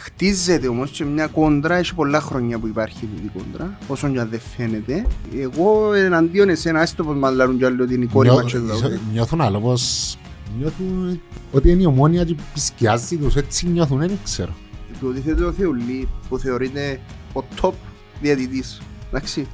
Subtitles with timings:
[0.00, 4.28] χτίζεται όμως και μια κόντρα, έχει πολλά χρόνια που υπάρχει η κόντρα, όσο και αν
[4.30, 5.06] δεν φαίνεται.
[5.38, 8.50] Εγώ εναντίον εσένα, έστω πως μας λάρουν κι άλλοι ότι είναι η κόρη Νιώ- μας
[8.52, 8.74] και εδώ.
[9.12, 10.16] Νιώθουν άλλο πως
[10.58, 11.20] νιώθουν
[11.52, 14.52] ότι είναι η ομόνια και πισκιάζει τους έτσι νιώθουν, δεν ξέρω.
[15.00, 17.00] Του αντίθετο ο Θεουλή που θεωρείται
[17.32, 17.72] ο top
[18.20, 18.80] διαιτητής.
[19.08, 19.46] Εντάξει.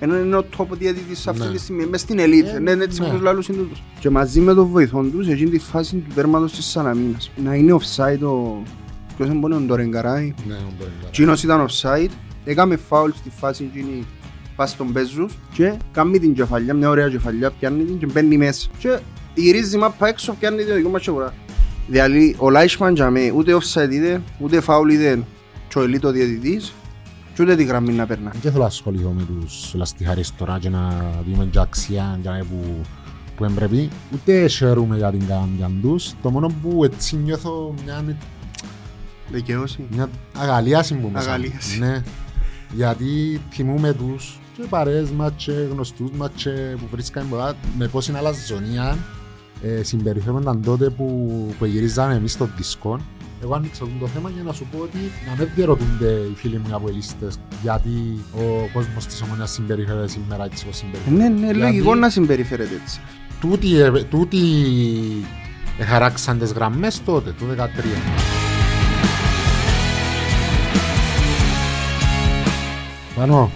[0.00, 1.50] Ενώ είναι ο top διαιτητής αυτή Ναι.
[1.50, 3.06] τη στιγμή, μες στην ελίτ, Ε, ναι, έτσι ναι.
[3.06, 3.82] όπως λάλλουν συντούτους.
[4.00, 7.30] Και μαζί με τον βοηθόν τους, εκείνη τη φάση του τέρματος της Σαναμίνας.
[7.44, 8.62] Να είναι offside ο...
[9.16, 10.34] Ποιος είναι πόνοι, ο Ντορεγκαράη.
[10.46, 12.10] Ναι, μπορεί να Εκείνος ήταν offside,
[12.44, 14.06] έκαμε φάουλ στη φάση εκείνη
[14.56, 18.68] πας στον Πέζους και κάνει την κεφαλιά, μια ωραία κεφαλιά, πιάνει την και μπαίνει μέσα.
[18.78, 18.98] Και
[19.34, 21.34] γυρίζει μάπα έξω, πιάνει την δικό μας σίγουρα.
[21.88, 25.22] Δηλαδή, ο Λάισμαν για μέ, ούτε offside είδε, ούτε φάουλ είδε
[25.68, 26.72] και ο ελίτο διαιτητής
[27.34, 28.30] και ούτε τη γραμμή να περνά.
[28.42, 32.38] Δεν θέλω να ασχοληθώ με τους λαστιχαρείς τώρα και να δούμε και αξία και να
[32.38, 32.80] που,
[33.36, 33.88] που εμπρέπει.
[34.12, 36.12] Ούτε χαίρομαι για την καμπιά τους.
[36.22, 38.16] Το μόνο που έτσι νιώθω μια,
[39.32, 39.84] Δικαιώσει.
[39.90, 41.28] μια αγαλίαση που μέσα.
[41.28, 41.32] μου.
[41.32, 41.78] Αγαλίαση.
[41.78, 42.02] Ναι.
[42.74, 48.08] Γιατί θυμούμε τους και παρέες μας και γνωστούς μας και που βρίσκαμε πολλά με πώς
[48.08, 48.98] είναι άλλα ζωνία
[49.62, 53.00] ε, συμπεριφέρονταν τότε που, που γυρίζαμε εμείς στο δισκό.
[53.42, 56.66] Εγώ άνοιξα το θέμα για να σου πω ότι να μην διερωτούνται οι φίλοι μου
[56.70, 61.22] οι αποελίστες γιατί ο κόσμος της ομονίας συμπεριφέρεται σήμερα έτσι όπως συμπεριφέρεται.
[61.22, 63.00] Ναι, ναι, Γιατί λογικό να συμπεριφέρεται έτσι.
[63.40, 64.38] Τούτοι, ε, τούτοι
[65.78, 68.31] εχαράξαν τις γραμμές τότε, το 2013.
[73.16, 73.50] Πάνω,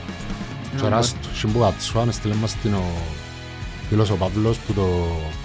[0.77, 2.83] τσοράς τους Σιμπουκατσουά, με στείλε μας την ο
[3.89, 4.89] φίλος ο Παύλος που το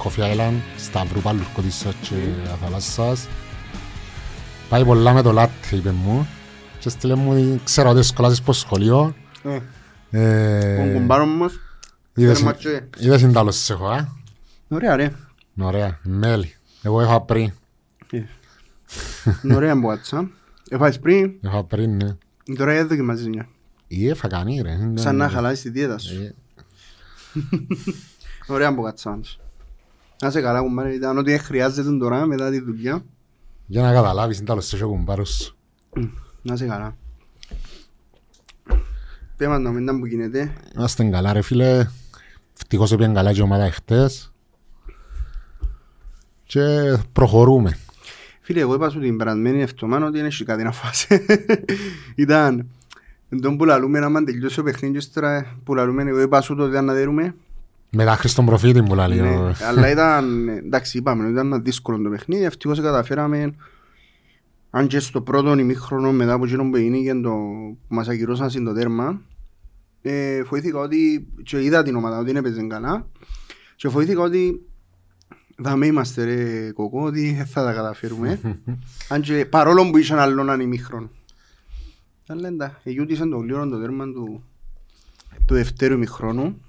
[0.04, 2.16] Coffee Island, Σταυρού Παλουρκωτήσας και
[2.54, 3.28] Αθαλάσσας.
[4.70, 6.28] Πάει πολλά με το λάtte, είπε μου.
[6.80, 9.16] Και στείλε μου, ξέρω ότι σχολάσεις στο σχολείο.
[9.44, 9.60] Ε,
[10.14, 11.54] Ε, Τον κουμπάρο μας,
[12.16, 14.08] είδες- τέρμα και- Είδες είναι τέλος έχω, α;
[14.68, 15.12] Ωραία ρε.
[15.60, 16.56] Ωραία, μέλι.
[16.82, 17.52] Εγώ είχα πριν.
[19.26, 19.32] Ε.
[19.44, 20.30] Είναι Ωραία μπουάτσα.
[20.70, 22.16] Έφαγες πριν, Είχα πριν, ναι.
[22.58, 23.48] τώρα δεν δοκιμάζεις μια.
[23.88, 24.76] Ή έφα κάνει, ρε.
[24.76, 25.32] Ναι, Σαν να ναι.
[25.32, 26.22] χαλάσεις τη δίαιτα σου.
[26.22, 26.36] Ε,
[28.54, 29.40] Ωραία μπουάτσα όμως.
[30.22, 33.04] Να σε καλά κουμπάρε, ήταν ό,τι χρειάζεται τώρα μετά τη δουλειά.
[33.66, 35.56] Για να καταλάβεις, είναι τέλος έχω κουμπάρος.
[36.42, 36.98] Να σε καλά.
[39.38, 40.54] Πέμα να μην που γίνεται.
[40.76, 41.88] Είμαστε καλά ρε φίλε.
[42.58, 44.34] Ευτυχώς έπιαν καλά και η ομάδα εχθές.
[46.44, 46.62] Και
[47.14, 47.78] προχωρούμε.
[48.52, 51.26] Φίλε, εγώ είπα σου την περασμένη εβδομάδα ότι είναι κάτι να φάσει.
[52.16, 52.68] Ήταν
[53.42, 56.56] τον που λαλούμε να μαν τελειώσει ο παιχνίδι και ύστερα που λαλούμε εγώ είπα σου
[56.56, 57.36] το ότι ήταν να δέρουμε.
[57.90, 59.20] Μετά Χριστόν Προφήτη μου λέει.
[59.20, 63.56] Ναι, ο- αλλά ήταν, εντάξει είπαμε, ήταν ένα δύσκολο το παιχνίδι, ευτυχώς καταφέραμε
[64.70, 67.30] αν και στο πρώτο ημίχρονο μετά από εκείνο που έγινε και το,
[67.88, 69.22] που μας ακυρώσαν στην το τέρμα
[70.02, 73.08] ε, φοήθηκα ότι και είδα την ομάδα ότι έπαιζε καλά
[73.76, 74.62] και φοήθηκα ότι
[75.62, 78.40] δαμε είμαστε ρε κοκό ότι δεν θα τα καταφέρουμε.
[79.10, 81.10] Αν και παρόλο που είχαν άλλον έναν ημίχρονο
[82.28, 84.44] αλλά εντάξει, εγιούτησαν το γλύωρο το τέρμα του,
[85.46, 86.62] του δευτέρου ημίχρονου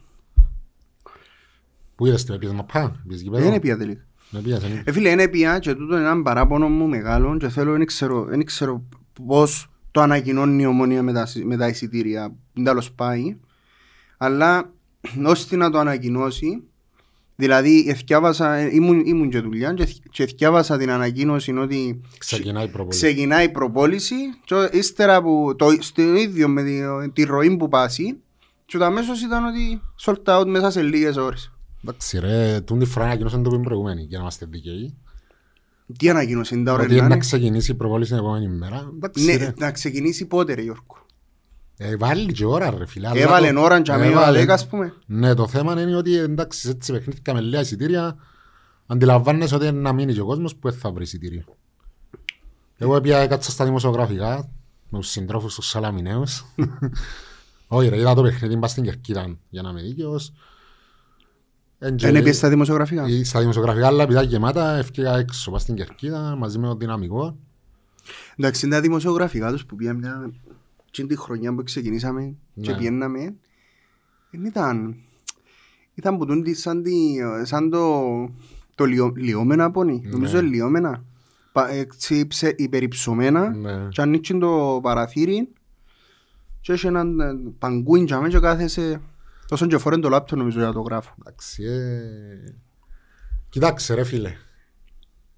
[1.94, 3.42] Πού είδες το επίδομα πά, πήγες γήπεδο.
[3.44, 4.02] δεν έπια τελικά.
[4.30, 7.48] Ναι, πήγες, δεν- Ε, φίλε, είναι πια και τούτο είναι ένα παράπονο μου μεγάλο και
[7.48, 8.82] θέλω, δεν ξέρω, δεν ξέρω
[9.26, 13.36] πώς το ανακοινώνει η ομονία με τα, με τα εισιτήρια, δεν τέλος πάει,
[14.16, 14.70] αλλά
[15.26, 16.62] ώστε να το ανακοινώσει,
[17.36, 22.64] δηλαδή εθιάβασα, ε, ήμουν, ήμουν και δουλειά και, εθ- και εθιάβασα την ανακοίνωση ότι Ξεκινάει
[22.64, 22.96] η προπολή.
[22.96, 26.80] ξεκινάει η προπόληση και ύστερα που το, στο ίδιο με τη,
[27.12, 28.16] τη ροή που πάσει
[28.66, 31.52] και το αμέσως ήταν ότι sold out μέσα σε λίγες ώρες.
[31.84, 34.94] Εντάξει ρε, τούν τη φορά ανακοινώσαν το πριν προηγούμενη, για να είμαστε δικαιοί.
[35.98, 37.22] Τι ανακοίνωση είναι τα ώρα Ότι να είναι να είναι.
[37.24, 38.90] ξεκινήσει η προπόληση την επόμενη μέρα.
[38.94, 39.52] Εντάξει Ναι, ρε.
[39.58, 41.01] να ξεκινήσει πότε ρε Γιώργο.
[41.84, 43.08] Ε, βάλει και ώρα ρε φίλε.
[43.08, 44.26] αλλά Έβαλε το- ώρα και αμέσως Έβαλε.
[44.26, 44.92] αλέκα ας πούμε.
[45.06, 48.16] Ναι, το θέμα είναι ότι εντάξει, έτσι παιχνίδια με λίγα εισιτήρια,
[48.86, 51.44] αντιλαμβάνεσαι ότι είναι να μείνει και ο κόσμος που δεν θα βρει εισιτήριο.
[52.76, 54.50] Εγώ πια έκατσα στα δημοσιογραφικά,
[54.88, 56.44] με τους συντρόφους τους Σαλαμιναίους.
[57.68, 60.32] Όχι ρε, είδα το παιχνίδι, πας στην Κερκίδα, για να είμαι δίκαιος.
[61.78, 65.62] Εν και- Δεν έπιες στα δημοσιογραφικά; ή Στα δημοσιογραφικά, αλλά επειδή γεμάτα, έφυγα έξω, πας
[65.62, 67.36] στην Κερκίδα, μαζί με το δυναμικό.
[68.36, 70.30] Εντάξει, είναι τα δημοσιογραφικά τους που πήγαν μια...
[70.92, 72.76] Και τη χρονιά που ξεκινήσαμε και Ναι.
[72.76, 73.34] πιέναμε,
[74.30, 74.96] δεν ήταν...
[75.94, 76.92] Ήταν που τούντι σαν, τη,
[77.42, 78.02] σαν το,
[78.74, 80.00] το λιω, λιώμενα πόνι.
[80.04, 80.10] Ναι.
[80.10, 81.04] Νομίζω είναι λιώμενα.
[81.52, 83.88] Πα, έτσι, ψε, υπερυψωμένα Ναι.
[83.88, 85.48] και ανοίξει το παραθύρι
[86.60, 89.00] και έχει έναν ε, παγκούιν και αμέσως και κάθεσαι
[89.50, 91.14] Όσον και φορέν το λάπτο νομίζω για να το γράφω.
[91.20, 92.54] Εντάξει, ε...
[93.48, 94.32] Κοιτάξτε ρε φίλε.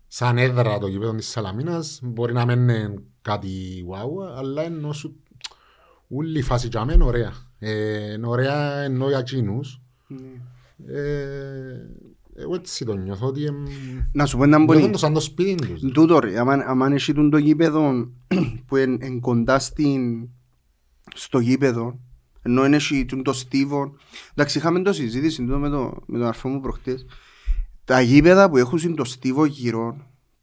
[0.06, 5.16] Σαν έδρα το γήπεδο της Σαλαμίνας μπορεί να μην είναι κάτι wow, αλλά ενώ σου...
[6.14, 7.32] Ούλη η φάση για μένα ωραία.
[7.58, 9.80] Ε, είναι ωραία ενώ για εκείνους.
[10.86, 11.04] Ε,
[12.36, 13.64] Εγώ έτσι το νιώθω ότι εμ,
[14.12, 14.92] Να σου πω έναν νιώθουν πολύ.
[14.92, 15.92] το σαν το σπίτι τους.
[15.92, 18.08] Τούτο ρε, άμα, άμα έχει τούν το γήπεδο
[18.66, 20.28] που είναι εν κοντά στην,
[21.14, 22.00] στο γήπεδο,
[22.42, 23.96] ενώ είναι έχει τούν το στίβο.
[24.32, 27.06] Εντάξει, είχαμε το συζήτηση τούτο με, το, με τον αρφό μου προχτές.
[27.84, 29.96] Τα γήπεδα που έχουν το στίβο γύρω,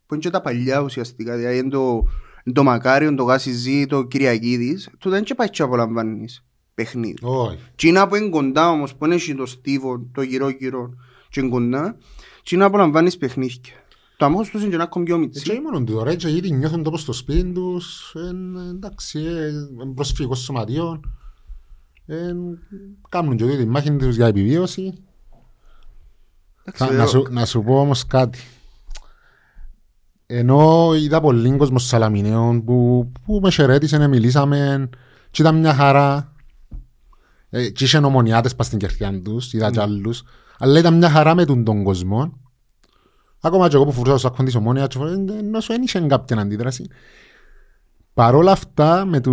[0.05, 2.03] που είναι και τα παλιά ουσιαστικά, δηλαδή είναι το, είναι
[2.53, 6.43] το Μακάριον, το Γάσιζή, το Κυριακίδης, τούτα δεν και πάει και απολαμβάνεις
[6.75, 7.17] παιχνίδι.
[7.21, 7.57] Όχι.
[7.75, 10.93] Τι είναι που είναι κοντά όμως, που είναι έχει το στίβο, το γύρω γύρω
[11.29, 11.97] και είναι κοντά,
[12.43, 13.73] τι είναι που απολαμβάνεις παιχνίδια.
[14.17, 15.41] Το αμόχος τους είναι και ένα ακόμη πιο Ε, μιτσί.
[15.43, 19.47] Και μόνο του ρε, και γιατί νιώθουν το πως στο σπίτι τους, εν, εντάξει, ε,
[19.81, 20.99] εν προσφυγικός σωματείο,
[22.05, 22.59] εν,
[23.09, 24.93] κάνουν και τη μάχη τους για επιβίωση.
[26.73, 28.39] Θα- Εντάξει, να, ε, σου, να σου πω όμως κάτι.
[30.33, 34.89] Ενώ είδα πολλοί κόσμος Σαλαμινέων που, που με χαιρέτησαν, μιλήσαμε
[35.31, 36.33] και ήταν μια χαρά.
[37.49, 40.23] Ε, και είχαν ομονιάτες πας στην κερκιά τους, είδα κι άλλους.
[40.57, 42.33] Αλλά ήταν μια χαρά με τον, τον κόσμο.
[43.41, 45.99] Ακόμα και εγώ που φορούσα στο σάκον της ομόνιας, και φορέ- ενώ σου δεν είχε
[45.99, 46.87] κάποια αντίδραση.
[48.13, 49.31] Παρόλα αυτά, με το...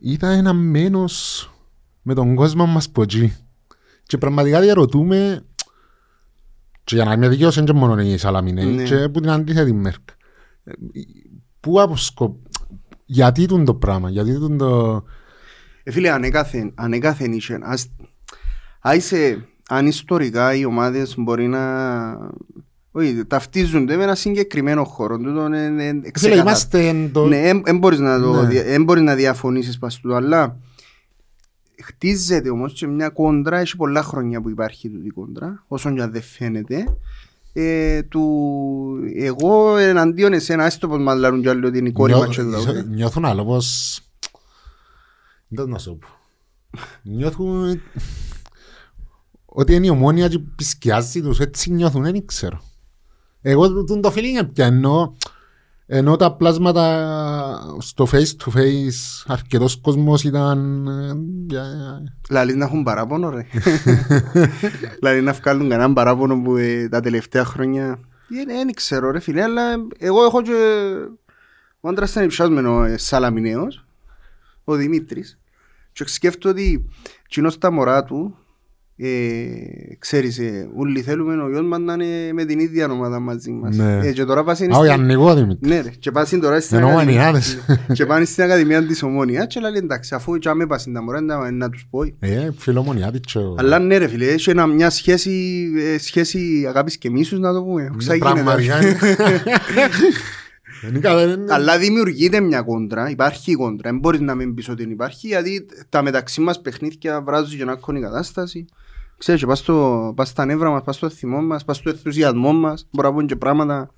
[0.00, 1.48] είδα ένα μένος
[2.02, 3.36] με τον κόσμο μας ποτζή.
[4.02, 5.44] Και πραγματικά διαρωτούμε
[6.84, 8.82] και για να είμαι δικαίος είναι και μόνο οι Σαλαμινέοι Ναι.
[8.82, 10.14] και που την αντίθετη μέρκα.
[10.64, 10.72] Ε,
[11.60, 12.36] Πού αποσκο...
[13.06, 15.02] Γιατί τούν το πράγμα, γιατί τούν το...
[15.82, 17.58] Ε, φίλε, ανέκαθεν, ανέκαθεν είχε.
[17.62, 17.86] Ας,
[18.80, 21.60] αν είσαι, αν ιστορικά οι ομάδες μπορεί να...
[22.90, 25.18] Όχι, ταυτίζονται με ένα συγκεκριμένο χώρο.
[25.18, 26.40] Τούτο είναι, είναι Φίλε, ξεκάθαρο.
[26.40, 27.26] είμαστε εν το...
[27.26, 28.48] Ναι, δεν μπορείς να, το, Ναι.
[28.48, 30.56] δια- εν μπορείς να διαφωνήσεις πας τούτο, αλλά
[31.82, 36.10] χτίζεται όμως και μια κόντρα, έχει πολλά χρόνια που υπάρχει τούτη κόντρα, όσον και αν
[36.12, 36.96] δεν φαίνεται.
[37.52, 42.12] Ε, του, εγώ εναντίον εσένα, έστω πως μας λάρουν κι άλλοι ότι είναι η κόρη
[42.12, 44.00] Νιώ- μας και το νιώ- Νιώθουν άλλο πως...
[45.48, 46.08] Δεν να σου πω.
[47.02, 47.80] Νιώθουν...
[49.44, 52.62] Ότι είναι η ομόνια και πισκιάζει τους, έτσι νιώθουν, δεν ξέρω.
[53.40, 55.16] Εγώ τούν το feeling πια ενώ,
[55.86, 60.86] ενώ τα πλάσματα στο face to face αρκετός κόσμος ήταν...
[60.86, 61.12] ε,
[61.46, 63.46] για- Λαλείς να έχουν παράπονο ρε.
[64.98, 67.98] δηλαδή να βγάλουν κανέναν παράπονο που ε, τα τελευταία χρόνια
[68.46, 69.62] δεν ξέρω ρε φίλε αλλά
[69.98, 70.52] εγώ έχω και
[71.80, 73.84] ο άντρας ήταν υψιάσμενο ε, Σαλαμινέος
[74.64, 75.38] ο Δημήτρης
[75.92, 76.88] και σκέφτομαι ότι
[77.28, 78.36] κοινός τα μωρά του
[78.96, 79.08] ε,
[79.98, 83.76] ξέρεις ε, όλοι θέλουμε ο γιος μας να είναι με την ίδια ομάδα μαζί μας
[83.76, 83.98] Ναι.
[84.06, 85.70] ε, και τώρα πας είναι Α, ο στην- Ιαννικό Δημήτρης.
[85.70, 87.58] ναι ρε, και πας τώρα στην Ενώ Ακαδημία- μανιάδες.
[87.96, 91.20] και πάνε στην Ακαδημία της Ομόνιας και λέει εντάξει αφού και άμε πας τα μωρά
[91.20, 94.90] να, να τους πω Ε, φιλομονιάτη και ο- αλλά ναι ρε φίλε, έχει ένα, μια
[94.90, 97.90] σχέση, ε, σχέση αγάπης και μίσους να το πούμε.
[97.94, 98.32] Πώς θα γίνεται.
[98.32, 98.96] Πραγματικά είναι.
[100.88, 104.68] Είναι καλά, είναι- Αλλά δημιουργείται μια κόντρα, υπάρχει η κόντρα, δεν μπορείς να μην πεις
[104.68, 108.64] ότι δεν υπάρχει, γιατί τα μεταξύ μας παιχνίδια βράζουν και να έχουν η κατάσταση.
[109.18, 112.52] Ξέρεις, και πας, στο, πας στα νεύρα μας, πας στο θυμό μας, πας στο ενθουσιασμό
[112.52, 113.90] μας, μπορεί να πούμε και πράγματα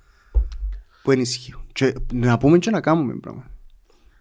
[1.03, 1.61] που ενισχύουν.
[1.71, 3.51] Και να πούμε και να κάνουμε πράγματα.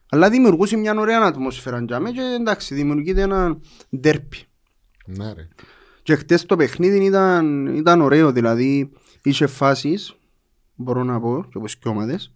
[0.08, 3.58] Αλλά δημιουργούσε μια ωραία ατμόσφαιρα για μέ και εντάξει, δημιουργείται ένα
[3.96, 4.38] ντέρπι.
[5.06, 5.48] Ναι, ρε.
[6.02, 8.90] Και χτες το παιχνίδι ήταν, ήταν ωραίο, δηλαδή
[9.22, 10.16] είχε φάσεις,
[10.74, 12.34] μπορώ να πω, και όπως και ομάδες.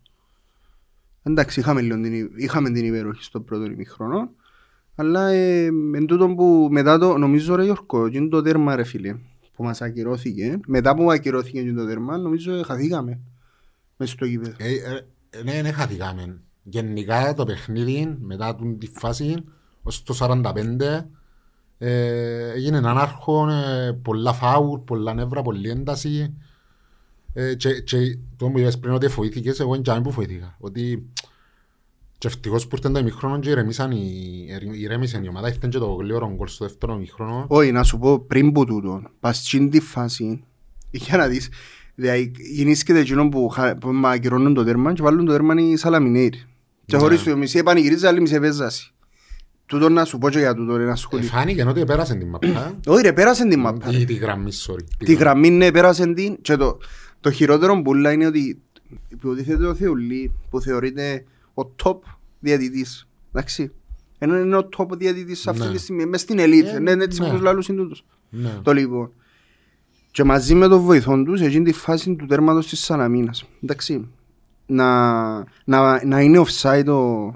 [1.22, 4.30] Εντάξει, είχαμε, λίγο την, είχαμε την υπέροχη στο πρώτο ημιχρόνο,
[4.94, 5.64] αλλά ε,
[5.94, 9.16] εν τούτο που μετά το, νομίζω ρε Γιώργο, και είναι το τέρμα ρε φίλε,
[9.56, 13.20] που μας ακυρώθηκε, μετά που ακυρώθηκε και το τέρμα, νομίζω ε, χαθήκαμε
[13.96, 14.54] μες στο γήπεδο.
[14.58, 14.74] Ε,
[15.30, 16.40] ε, Ναι, ναι, χαθήκαμε.
[16.62, 19.44] Γενικά το παιχνίδι μετά την τη φάση
[19.82, 21.04] ως το 45
[21.82, 26.34] ε, έγινε έναν άρχο, ε, πολλά φάουλ, πολλά νεύρα, πολλή ένταση
[27.32, 30.56] ε, και, και το που είπες πριν ότι φοήθηκες, εγώ είναι και που φοήθηκα.
[30.58, 31.10] Ότι
[32.20, 34.46] και ευτυχώς που ήρθαν το ημίχρονο και ηρεμήσαν οι,
[34.80, 37.44] ηρέμησαν η ομάδα, ήρθαν και το γλύωρο γκολ στο δεύτερο ημίχρονο.
[37.48, 40.42] Όχι, να σου πω πριν που τούτο, πας στην τη φάση,
[40.90, 41.48] για να δεις,
[41.94, 46.30] δηλαδή γεννήσκεται εκείνο που, χα- που μακυρώνουν το τέρμα και βάλουν το τέρμα οι Σαλαμινέιρ.
[46.86, 47.02] Και Ναι.
[47.02, 48.92] χωρίς το μισή επανηγυρίζει, άλλη μισή επέζαση.
[49.66, 51.26] Τούτο να σου πω και για τούτο, ένα Ε, σχολείο.
[51.28, 52.76] Φάνηκε ότι πέρασε την μαπά.
[52.92, 53.88] Όχι ρε, πέρασε την μάπα.
[53.88, 54.84] Τη, τη γραμμή, sorry.
[54.98, 56.78] Τη γραμμή ναι, πέρασε την και το,
[57.20, 58.60] το χειρότερο πουλά είναι ότι
[59.08, 61.24] υποτίθεται ο Θεουλή που θεωρείται
[61.64, 61.98] ο top
[62.40, 63.08] διαιτητής.
[63.32, 63.72] Εντάξει.
[64.18, 65.70] Ενώ είναι ο top διαιτητής αυτή Ναι.
[65.72, 66.66] τη στιγμή, μες στην ελίτ.
[66.66, 67.28] Ε, Ναι, έτσι ναι.
[67.28, 68.04] όπως λάλλουν συντούτους.
[68.30, 68.58] Ναι.
[68.62, 69.12] Το λοιπόν.
[70.10, 73.44] Και μαζί με τον βοηθόν τους, εκείνη τη φάση του τέρματος της Σαλαμίνας.
[73.62, 74.08] Εντάξει.
[74.66, 77.30] Να, να, να είναι offside ο...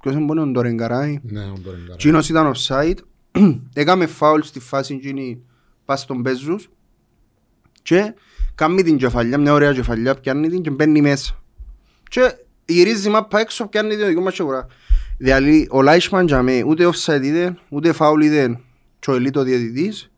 [0.00, 1.20] Ποιος είναι μόνο, ο Ντορεγκαράη.
[1.22, 1.92] Ναι, ο Ντορεγκάρα.
[1.92, 2.96] Εκείνος ήταν offside.
[3.72, 5.42] Έκαμε φάουλ στη φάση εκείνη
[5.84, 6.70] πας στον Πέζους.
[7.82, 8.14] Και
[8.54, 11.42] κάνει την κεφαλιά, μια ωραία κεφαλιά, πιάνει την και μπαίνει μέσα.
[12.08, 12.34] Και
[12.72, 14.66] γυρίζει η μάπα έξω, πιάνει την δικό μας σίγουρα.
[15.18, 18.60] Δηλαδή, ο Λάισμαν για μέ, ούτε offside είδε, ούτε φάουλ είδε
[18.98, 20.10] και ο ελίτο διαιτητής.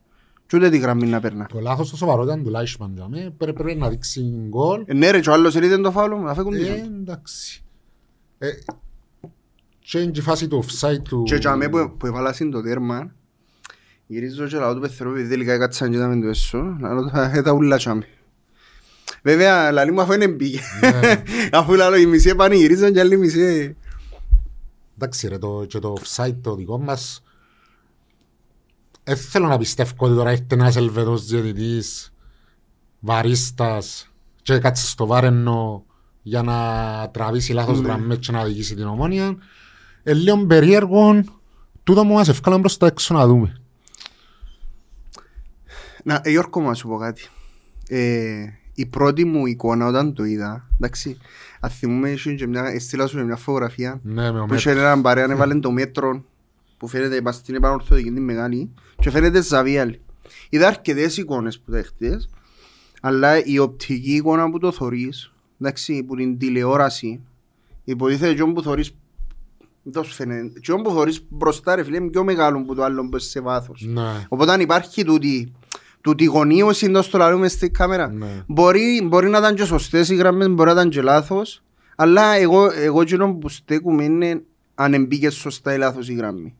[0.47, 1.47] Και ούτε τη γραμμή να περνά.
[1.47, 3.35] Το λάθος το σοβαρό ήταν του Λάισμαν για μέ.
[3.38, 4.82] Πρέ- Πρέπει να δείξει γκολ.
[4.87, 6.73] Ε, ναι ρε, και ο άλλος είδε το φάουλο μου, αφού Ε, κουντήσω.
[6.73, 7.62] εντάξει.
[8.38, 8.49] Ε,
[9.78, 11.23] Και είναι και η φάση του offside του...
[11.23, 13.12] Και για μέ που, που έβαλα στην το τέρμα,
[14.06, 17.42] γυρίζω και λαό του πεθερού, επειδή τελικά έκατσαν και είδαμε το έσω, λαλό τα ε,
[17.42, 18.06] τα ούλα τσάμε.
[19.23, 20.61] Βέβαια, λαλή μου αφού είναι μπήκε.
[20.80, 21.23] Ναι.
[21.59, 23.76] Αφού λαλό οι μισοί πανηγυρίζαν και άλλοι μισοί.
[24.94, 27.23] Εντάξει ρε, το, και το offside το δικό μας
[29.04, 32.12] δεν θέλω να πιστεύω ότι τώρα έρχεται ένας Ελβετός διαιτητής
[33.00, 34.11] βαρίστας
[34.42, 35.85] και κάτσε στο βάρενο
[36.23, 36.56] για να
[37.11, 37.87] τραβήσει λάθος Ναι.
[37.87, 39.37] γραμμές και να οδηγήσει την ομόνια.
[40.02, 41.25] Ε, λίγο περίεργο,
[41.82, 43.56] τούτο μου μας ευκάλαν προς τα έξω να δούμε.
[46.04, 47.23] Να, ε, Γιώργο μου, να σου πω κάτι.
[47.88, 48.44] Ε,
[48.75, 51.19] η πρώτη μου εικόνα όταν το είδα, εντάξει,
[51.61, 55.02] αν θυμούμε, είχε και μια, έστειλα σου μια φωτογραφία Ναι, με ο που είχε έναν
[55.02, 56.25] παρέα, έβαλε το μέτρο
[56.76, 60.00] που φαίνεται μας στην επανορθωτική την μεγάλη και φαίνεται ζαβίαλη.
[60.49, 62.29] Είδα αρκετές εικόνες που δέχτες,
[63.00, 67.21] αλλά η οπτική εικόνα που το θωρείς, εντάξει, που την τηλεόραση,
[67.85, 68.95] υποτίθεται και που θωρείς
[69.83, 70.61] δεν σου φαίνεται.
[70.61, 73.41] Και που θωρείς μπροστά ρε φίλε είναι πιο μεγάλο που το άλλο που είναι σε
[73.41, 73.85] βάθος.
[73.87, 75.52] Ναι, Οπότε αν υπάρχει τούτη,
[76.02, 78.12] τούτη γωνίωση εντός το λαλούμε στη κάμερα.
[78.12, 78.44] ναι.
[78.47, 81.62] Μπορεί, μπορεί να ήταν και σωστές οι γραμμές, μπορεί να ήταν και λάθος.
[81.97, 84.42] Αλλά εγώ, εγώ εκείνο που στέκουμε είναι
[84.75, 86.54] αν εμπήκε σωστά ή λάθος η γραμμή.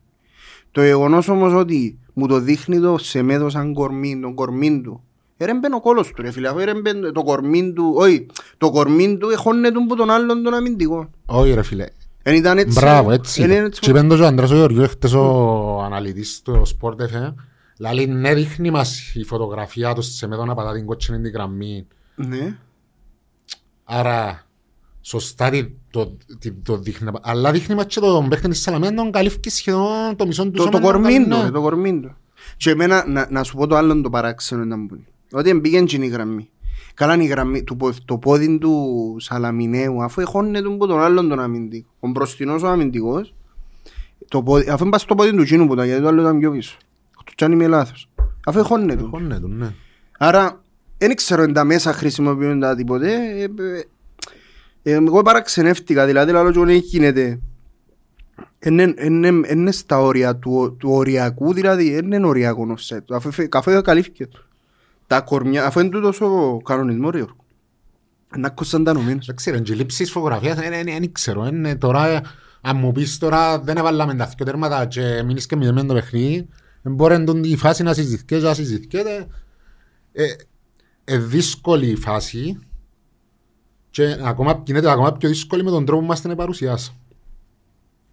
[0.71, 5.03] Το γεγονός όμως ότι μου το δείχνει το Σεμέδο σαν κορμί, τον κορμί του.
[5.37, 8.25] Ερέμπεν ο κόλος του ρε φίλε, αφού ερέμπεν το κορμί του, όχι,
[8.57, 11.09] το κορμί του εχώνεται που τον άλλον τον αμυντικό.
[11.25, 11.85] Όχι ρε φίλε.
[12.23, 12.79] Εν ήταν έτσι.
[12.79, 13.41] Μπράβο, έτσι.
[13.41, 13.57] εν είναι.
[13.57, 13.81] είναι έτσι.
[13.81, 17.33] Και είπεν το και ο Ανδρέας ο Γεωργιού χτες ο αναλυτής στο Sport FM.
[17.83, 21.87] Λαλή ναι δείχνει μας η φωτογραφία τους σε μέδο να πατά την κότσινη την γραμμή.
[22.15, 22.57] Ναι.
[23.83, 24.47] Άρα
[25.01, 27.09] σωστά τι- το, τι- το δείχνει.
[27.21, 30.63] Αλλά δείχνει μας και το παίχτη της Σαλαμένα τον καλύφθηκε σχεδόν το μισό του Το,
[30.63, 31.25] το σώμα, κορμί ναι.
[31.39, 32.15] του, ε, το κορμί του.
[32.57, 35.05] Και εμένα, να, να σου πω το άλλο το παράξενο ήταν που είναι.
[35.31, 36.49] Ότι εμπήγαινε και η γραμμή.
[36.93, 41.29] Καλά είναι η γραμμή, του, πο- το πόδι του Σαλαμινέου, αφού εχώνεται από τον άλλον
[41.29, 41.89] τον αμυντικό.
[41.99, 43.33] Ο μπροστινός ο αμυντικός,
[44.27, 46.51] το πόδι, αφού είναι στο πόδι του κοινού που ήταν, γιατί το άλλο ήταν πιο
[46.51, 46.77] πίσω.
[47.43, 48.09] Το τσάνι με λάθος.
[48.45, 48.95] Αφού εχώνεται.
[48.95, 49.07] του.
[49.11, 49.73] Χώνε του, ναι.
[50.17, 50.61] Άρα,
[50.97, 53.11] δεν ξέρω αν τα μέσα χρησιμοποιούν τα τίποτε.
[53.13, 53.83] Ε, ε,
[54.83, 57.39] ε, εγώ παραξενεύτηκα, δηλαδή, λέω και δεν γίνεται.
[58.59, 62.99] Είναι, είναι, είναι στα όρια του, του οριακού, δηλαδή, δεν είναι οριακό offset.
[63.09, 64.27] Αφού, φε- αφού καλύφθηκε.
[65.07, 67.35] Τα κορμιά, αφού είναι τούτος ο κανονισμός, ρε Γιώργο.
[68.37, 69.19] Να ακούσαν τα νομίνα.
[69.25, 71.45] Δεν ξέρω, και η λήψη της φωτογραφίας δεν δεν- δεν ξέρω.
[71.45, 72.21] Είναι τώρα,
[72.61, 76.35] αν μου πεις τώρα δεν έβαλαμε τα δυο τέρματα και μείνεις και μηδεμένο το παιχνίδι,
[76.35, 76.47] δεν
[76.83, 79.27] μπορεί να η φάση να συζητηθεί και να συζητιέται.
[80.11, 80.25] Ε,
[81.03, 82.59] ε, δύσκολη η φάση
[83.89, 86.93] και ακόμα, γίνεται ακόμα πιο δύσκολη με τον τρόπο που μας την παρουσιάσει.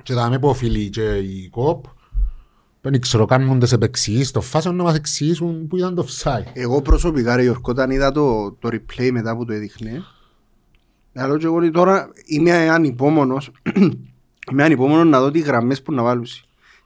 [0.03, 1.85] Και θα με πω φίλοι και οι κόπ,
[2.81, 6.50] δεν ξέρω, κάνουν τις επεξηγήσεις των φάσεων να μας εξηγήσουν που ήταν το offside.
[6.53, 10.03] Εγώ προσωπικά, ρε Γιώργο, όταν είδα το, το replay μετά που το έδειχνε,
[11.12, 13.50] λέω και εγώ ότι τώρα είμαι ανυπόμονος,
[14.53, 16.27] είμαι ανυπόμονος να δω τις γραμμές που να βάλουν.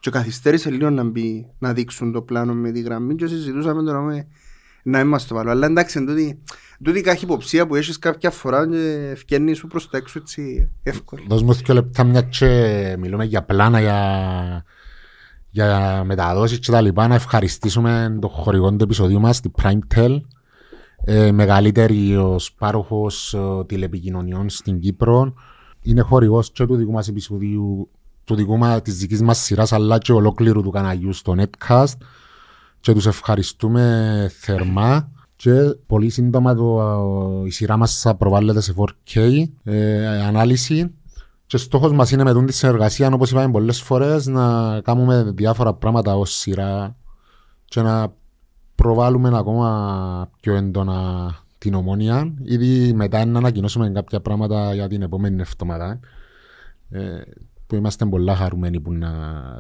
[0.05, 4.01] Και καθυστέρησε λίγο να, μπει, να δείξουν το πλάνο με τη γραμμή και συζητούσαμε τώρα
[4.01, 4.27] με,
[4.83, 5.51] να είμαστε το βάλω.
[5.51, 6.43] Αλλά εντάξει, εν τούτη,
[6.85, 11.23] τούτη κάθε υποψία που έχεις κάποια φορά και ευκαινείς σου προς τα έξω έτσι εύκολα.
[11.29, 14.65] Δώσ' μου δύο λεπτά μια και μιλούμε για πλάνα, για,
[15.51, 17.09] για μεταδόσεις και τα λοιπά.
[17.09, 20.21] Να ευχαριστήσουμε τον χορηγό του επεισοδίου μας, την PrimeTel,
[21.05, 25.35] ε, μεγαλύτερη ως πάροχος ε, τηλεπικοινωνιών στην Κύπρο.
[25.83, 27.91] Είναι χορηγός και του δικού μας επεισοδίου,
[28.25, 31.95] του δικού μας, της δικής μας σειράς, αλλά και ολόκληρου του καναλιού στο Netcast.
[32.81, 35.09] Και τους ευχαριστούμε θερμά.
[35.37, 35.53] Και
[35.87, 40.95] πολύ σύντομα το, η σειρά μας θα προβάλλεται σε 4K ε, ανάλυση
[41.47, 45.75] και στόχος μας είναι με τούτη τη συνεργασία όπως είπαμε πολλές φορές να κάνουμε διάφορα
[45.75, 46.97] πράγματα ως σειρά
[47.65, 48.13] και να
[48.75, 55.41] προβάλλουμε ακόμα πιο έντονα την ομόνια ήδη μετά να ανακοινώσουμε κάποια πράγματα για την επόμενη
[55.41, 56.01] εβδομάδα
[56.91, 57.21] ε,
[57.75, 59.13] που είμαστε πολλά χαρούμενοι που να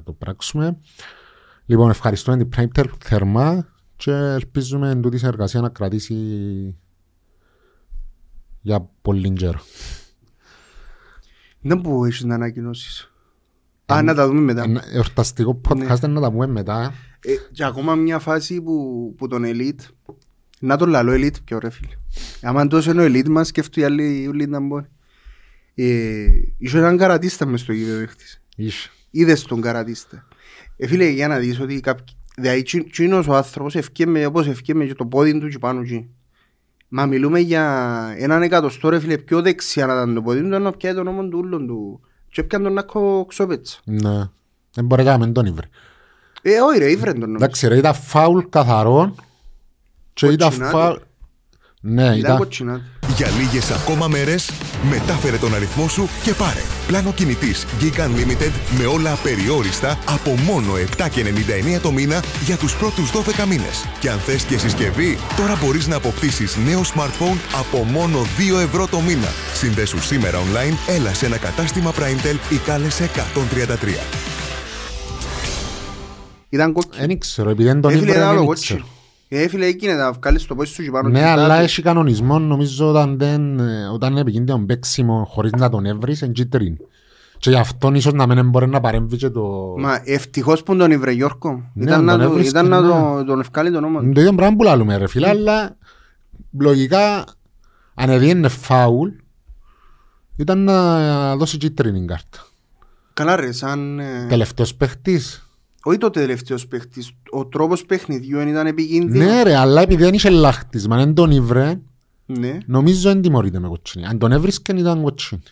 [0.05, 0.79] το πράξουμε
[1.67, 3.67] Λοιπόν, ευχαριστούμε την Primetel θερμά
[3.97, 6.15] και ελπίζουμε τούτης η συνεργασία να κρατήσει
[8.61, 9.61] για πολύ καιρό.
[11.61, 13.13] Δεν που έχεις να ανακοινώσεις.
[13.87, 14.63] Α, να τα δούμε μετά.
[14.63, 16.07] Ένα εορταστικό podcast Ναι.
[16.09, 16.93] να τα πούμε μετά.
[17.21, 20.13] Ε, και ακόμα μια φάση που, που τον Elite
[20.61, 21.95] να τον λαλώ Elite πιο ρε φίλε
[22.43, 24.87] άμα τόσο είναι ο Elite μας σκέφτου οι άλλοι όλοι να μπορεί
[25.75, 26.27] ε,
[26.59, 28.91] είχε έναν καρατίστα μες στο γήπεδο έχτης Ίσ.
[29.11, 30.27] είδες τον καρατίστα
[30.77, 34.85] ε, φίλε για να δεις ότι κάποιοι δηλαδή τσι- τσίνος ο άνθρωπος ευκέμε όπως ευκέμε
[34.85, 36.09] και το πόδι του και πάνω εκεί
[36.89, 40.73] Μα μιλούμε για έναν εκατοστό ρε φίλε πιο δεξιά να ήταν το πόδι του να
[40.73, 44.29] πιάει τον νόμο του ούλον του και έπιαν τον Νάκο Ξόπετσα Ναι.
[44.73, 45.67] Δεν μπορεί να μην τον ήβρε.
[46.43, 47.45] Ε, όχι ρε, ήβρεν τον νομίζω.
[47.45, 49.15] Εντάξει ρε, ήταν φάουλ καθαρό
[50.13, 50.73] και ήταν Κοτσινάτη.
[50.73, 50.97] φάουλ...
[51.87, 52.37] Ναι, Ήταν ήταν...
[52.37, 52.83] κοτσινάτη.
[53.17, 54.51] Για λίγες ακόμα μέρες,
[54.91, 56.61] μετάφερε τον αριθμό σου και πάρε.
[56.87, 63.11] Πλάνο κινητής Geek Unlimited με όλα απεριόριστα από μόνο 7,99 το μήνα για τους πρώτους
[63.11, 63.85] 12 μήνες.
[64.01, 68.87] Και αν θες και συσκευή, τώρα μπορείς να αποκτήσεις νέο smartphone από μόνο 2 ευρώ
[68.87, 69.29] το μήνα.
[69.55, 74.01] Συνδέσου σήμερα online, έλα σε ένα κατάστημα Primetel ή κάλεσε 133.
[76.49, 77.07] Ήταν κόκκινη.
[77.07, 78.79] Δεν ξέρω, επειδή δεν τον Ε, φίλε, ήβρε, ήταν άλλο δεν κόκκινη.
[78.79, 78.93] ξέρω.
[79.37, 81.09] Ε, φίλε, εκείνη να βγάλεις το πόσι σου και πάνω.
[81.09, 81.63] Ναι, και αλλά κάτι.
[81.65, 86.33] έχει κανονισμό, νομίζω όταν, δεν, ε, όταν είναι επικίνδυνο παίξιμο χωρίς να τον έβρεις, είναι
[86.33, 86.77] κίτρινη.
[87.39, 89.75] Και γι' αυτόν ίσως να μην μπορεί να παρέμβει και το...
[89.79, 91.71] Μα ευτυχώς που τον ήβρε Γιώργο.
[91.75, 92.89] Ναι, Ήταν αν να τον το- έβρισκε, ήταν να ναι.
[92.89, 94.01] το- τον ευκάλει το όνομα.
[94.03, 95.77] Είναι το ίδιο πράγμα που λάλλουμε ρε φίλε, αλλά
[96.59, 97.25] λογικά
[97.95, 99.09] αν έδιενε φάουλ
[100.37, 102.39] ήταν να δώσει κίτρινη κάρτα.
[103.15, 103.99] Καλά ρε, σαν...
[103.99, 105.44] ε, Τελευταίος παίχτης.
[105.87, 107.13] Όχι το τελευταίος παίχτης.
[107.31, 109.27] Ο τρόπος παιχνιδιού εν ήταν επικίνδυνος.
[109.29, 111.81] Ναι ρε, αλλά επειδή δεν είχε λάχτισμα, δεν τον ήβρε,
[112.27, 114.07] Ναι, νομίζω δεν τιμωρείται με κοτσίνη.
[114.07, 115.43] Αν τον έβρισκε ήταν κοτσίνη.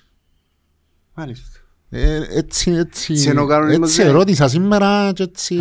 [1.15, 1.47] μάλιστα.
[1.95, 4.09] Ε, έτσι, έτσι, Έτσι είναι ο κανονισμός, έτσι ναι.
[4.09, 5.55] ερώτησα σήμερα και έτσι...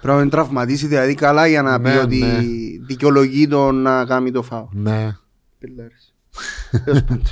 [0.00, 2.38] Πρέπει να τον τραυματίσει δηλαδή καλά για να πει Ναι, ότι ναι.
[2.86, 4.66] δικαιολογεί το να κάνει το φάουλ.
[4.72, 5.16] Ναι.
[5.58, 6.14] Πελάρες.
[6.84, 7.22] Τέλος πάντων.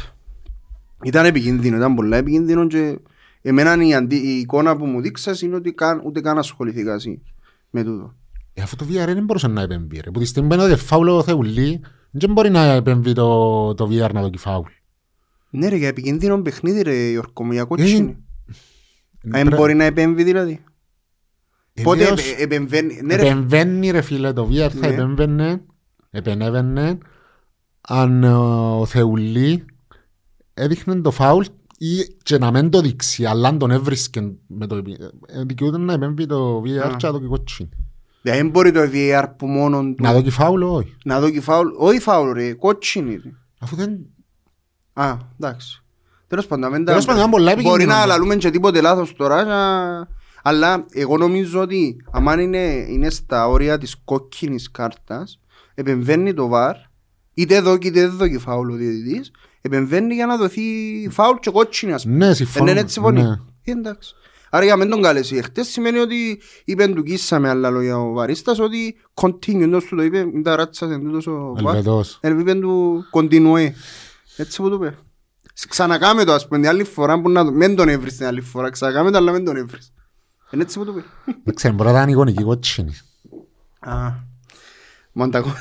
[1.04, 2.98] Ήταν επικίνδυνο, ήταν πολλά επικίνδυνο και
[3.42, 4.16] εμένα η, αντι...
[4.16, 7.22] η εικόνα που μου δείξας είναι ότι καν, ούτε καν ασχοληθήκα εσύ
[7.70, 8.14] με τούτο.
[8.54, 10.10] Ε, αφού το VR δεν μπορούσε να επεμβεί ρε.
[10.10, 11.80] Που τη στιγμή που είναι φάουλ ο Θεουλή,
[12.10, 14.66] δεν μπορεί να επεμβεί το, το VR να δοκεί φάουλ.
[15.50, 18.16] Ναι ρε, για επικίνδυνο παιχνίδι ρε Γιώργο μου, για κότσινη.
[19.32, 20.60] Ε, Αν πρέ- μπορεί να επέμβει δηλαδή.
[21.74, 23.00] ε, Πότε βεβαίως, επε- επεμβαίνει.
[23.02, 24.94] Ναι ρε, Επεμβαίνει ρε φίλε το VR θα Ναι.
[24.94, 25.60] επέμβαινε,
[26.10, 26.98] επενέβαινε
[27.80, 29.64] αν ε, ο Θεουλή
[30.54, 31.44] έδειχνε το φάουλ
[31.78, 35.78] ή και να μην το δείξει, αλλά αν τον έβρισκε με το επι- ε, δικαιούται
[35.78, 36.96] να επέμβει το VR Α.
[36.96, 37.68] και να δοκεί κότσινη.
[38.22, 40.96] δεν μπορεί το VAR που μόνο του Να δοκεί φάουλ όχι.
[41.04, 41.68] να δω και φάουλ.
[41.76, 43.30] Όχι φάουλ ρε, κότσινη ρε.
[43.60, 43.98] Αφού δεν...
[44.92, 45.82] Α, εντάξει.
[46.26, 47.92] Τέλος πάντων, μην τα- Τέλος πάντων, ήταν πολλά Μπορεί επικίνδυνο.
[47.98, 50.08] να λαλούμε και τίποτε λάθος τώρα, να-
[50.42, 55.40] αλλά εγώ νομίζω ότι αν είναι, είναι στα όρια της κόκκινης κάρτας,
[55.74, 56.74] επεμβαίνει το βαρ,
[57.34, 60.62] είτε εδώ και είτε δεν δω φάουλ ο διαιτητής, επεμβαίνει για να δοθεί
[61.10, 62.16] φάουλ και κόκκινη ας πούμε.
[62.16, 62.70] Ναι, Δεν συμφωνώ.
[62.70, 63.22] είναι έτσι φωνή.
[63.22, 63.28] Ναι.
[63.64, 64.14] Ε, Εντάξει.
[64.50, 68.12] Άρα για μεν τον κάλεσε εχθές σημαίνει ότι είπε του Κίσσα με άλλα λόγια ο
[68.12, 71.74] βαρίστας ότι continue, εντός του το είπε, μην τα ράτσας εν τούτος ο βαρ.
[71.74, 72.18] Ελβετός.
[72.20, 73.68] Ε, είπε του continue.
[74.36, 74.98] Έτσι που του είπε.
[75.68, 77.52] Ξανακάμε το ας πούμε την άλλη φορά που να το...
[77.52, 78.70] Μεν τον έβρις την άλλη φορά.
[78.70, 79.92] Ξανακάμε το αλλά μεν τον έβρις.
[80.50, 81.04] Είναι έτσι που του είπε.
[81.44, 82.92] Δεν ξέρω, μπορεί να ήταν εικονική κότσινη.
[83.78, 84.10] Α.
[85.12, 85.52] Μαντακό.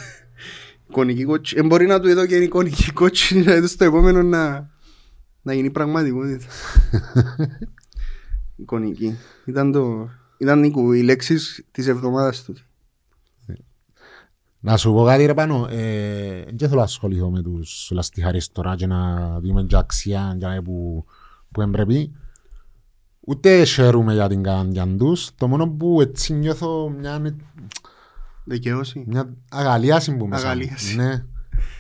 [0.90, 1.62] Εικονική κότσινη.
[1.62, 4.70] Ε, μπορεί να του εδώ και είναι εικονική κότσινη να είδε στο επόμενο να,
[5.42, 6.46] να γίνει πραγματικότητα.
[8.56, 9.18] εικονική.
[9.46, 10.10] Ήταν το...
[10.38, 12.68] Ήταν οι, κου- οι λέξεις της εβδομάδας τους.
[14.60, 18.76] Να σου πω κάτι ρε πάνω, ε, δεν θέλω να ασχοληθώ με τους λαστιχαρίες τώρα
[18.76, 21.06] και να δούμε και αξία για να που,
[21.52, 22.16] που εμπρεπεί.
[23.20, 27.36] Ούτε χαίρομαι για την καραντιά τους, το μόνο που έτσι νιώθω μια,
[28.48, 29.04] Δικαιώση.
[29.08, 30.44] μια αγαλίαση που μέσα.
[30.44, 30.50] μου.
[30.50, 30.96] Αγαλίαση.
[30.96, 31.26] Ναι,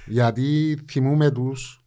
[0.06, 1.86] γιατί θυμούμε τους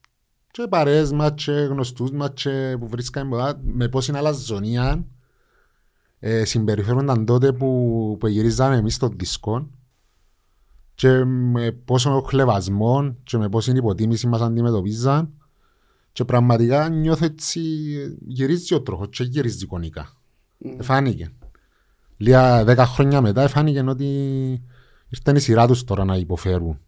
[0.50, 5.06] και παρέες μας και γνωστούς μας και που βρίσκαμε πολλά, με πώς είναι αλαζονία
[6.18, 9.70] ε, συμπεριφέρονταν τότε που, που γυρίζαμε εμείς στο δίσκο
[10.94, 15.32] και με πόσο χλεβασμό και με πόση υποτίμηση μας αντιμετωπίζαν
[16.12, 17.60] και πραγματικά νιώθω έτσι
[18.26, 20.16] γυρίζει ο τροχός και γυρίζει εικονικά.
[20.64, 20.76] Mm.
[20.80, 21.32] Φάνηκε.
[22.22, 24.04] Λίγα δέκα χρόνια μετά φάνηκε ότι
[25.08, 26.78] ήρθε η σειρά τους τώρα να υποφέρουν.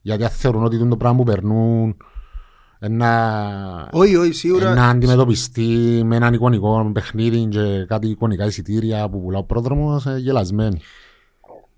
[0.00, 1.96] Γιατί αν θεωρούν ότι το πράγμα που περνούν
[2.80, 4.74] να, Όχι, όχι, σίγουρα.
[4.74, 10.16] να αντιμετωπιστεί με έναν εικονικό παιχνίδι και κάτι εικονικά εισιτήρια που πουλά ο πρόδρομος ε,
[10.18, 10.80] γελασμένοι.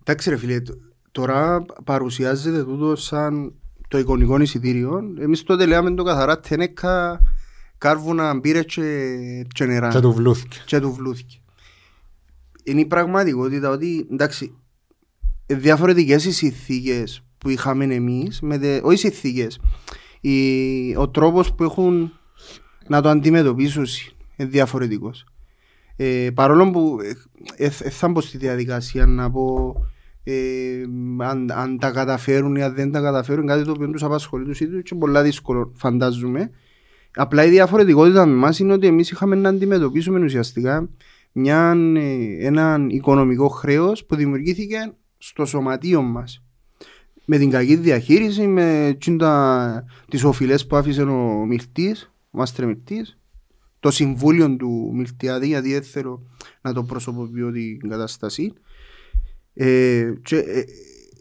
[0.01, 0.71] Εντάξει ρε φίλε, τ-
[1.13, 3.53] τώρα παρουσιάζεται τούτο σαν
[3.89, 5.01] το εικονικό εισιτήριο.
[5.21, 7.23] Εμείς τότε λέμε το καθαρά τένεκα,
[7.79, 8.83] κάρβουνα, μπύρες και,
[9.55, 9.89] και νερά.
[9.89, 10.59] Και του βλούθηκε.
[10.65, 11.37] Και του βλούθηκε.
[12.65, 14.55] Είναι η πραγματικότητα ότι, εντάξει,
[15.47, 19.61] ε, διαφορετικές οι συνθήκες που είχαμε εμείς, με τε, όχι συνθήκες,
[20.21, 22.13] η, ο τρόπος που έχουν
[22.87, 23.87] να το αντιμετωπίσουν
[24.37, 25.25] είναι διαφορετικός.
[25.97, 29.75] Ε, παρόλο που ε, ε, ε, θα μπω στη διαδικασία να πω
[30.25, 30.35] ε,
[31.19, 34.61] αν, αν τα καταφέρουν ή αν δεν τα καταφέρουν, κάτι το οποίο τους απασχολεί τους
[34.61, 36.51] ίδιους και πολλά δύσκολο φαντάζομαι.
[37.15, 40.89] Απλά η διαφορετικότητα με εμάς είναι ότι εμείς είχαμε να αντιμετωπίσουμε ουσιαστικά
[41.33, 46.43] μια, ε, έναν οικονομικό χρέος που δημιουργήθηκε στο σωματείο μας.
[47.25, 53.19] Με την κακή διαχείριση, με τσίντα, τις οφειλές που άφησε ο Μιλτής, ο Μάστρε Μιλτής,
[53.81, 56.27] το συμβούλιο του Μιλτιάδη, γιατί δεν θέλω
[56.61, 58.53] να το προσωποποιώ την κατάσταση.
[59.55, 60.65] Ε, και, ε,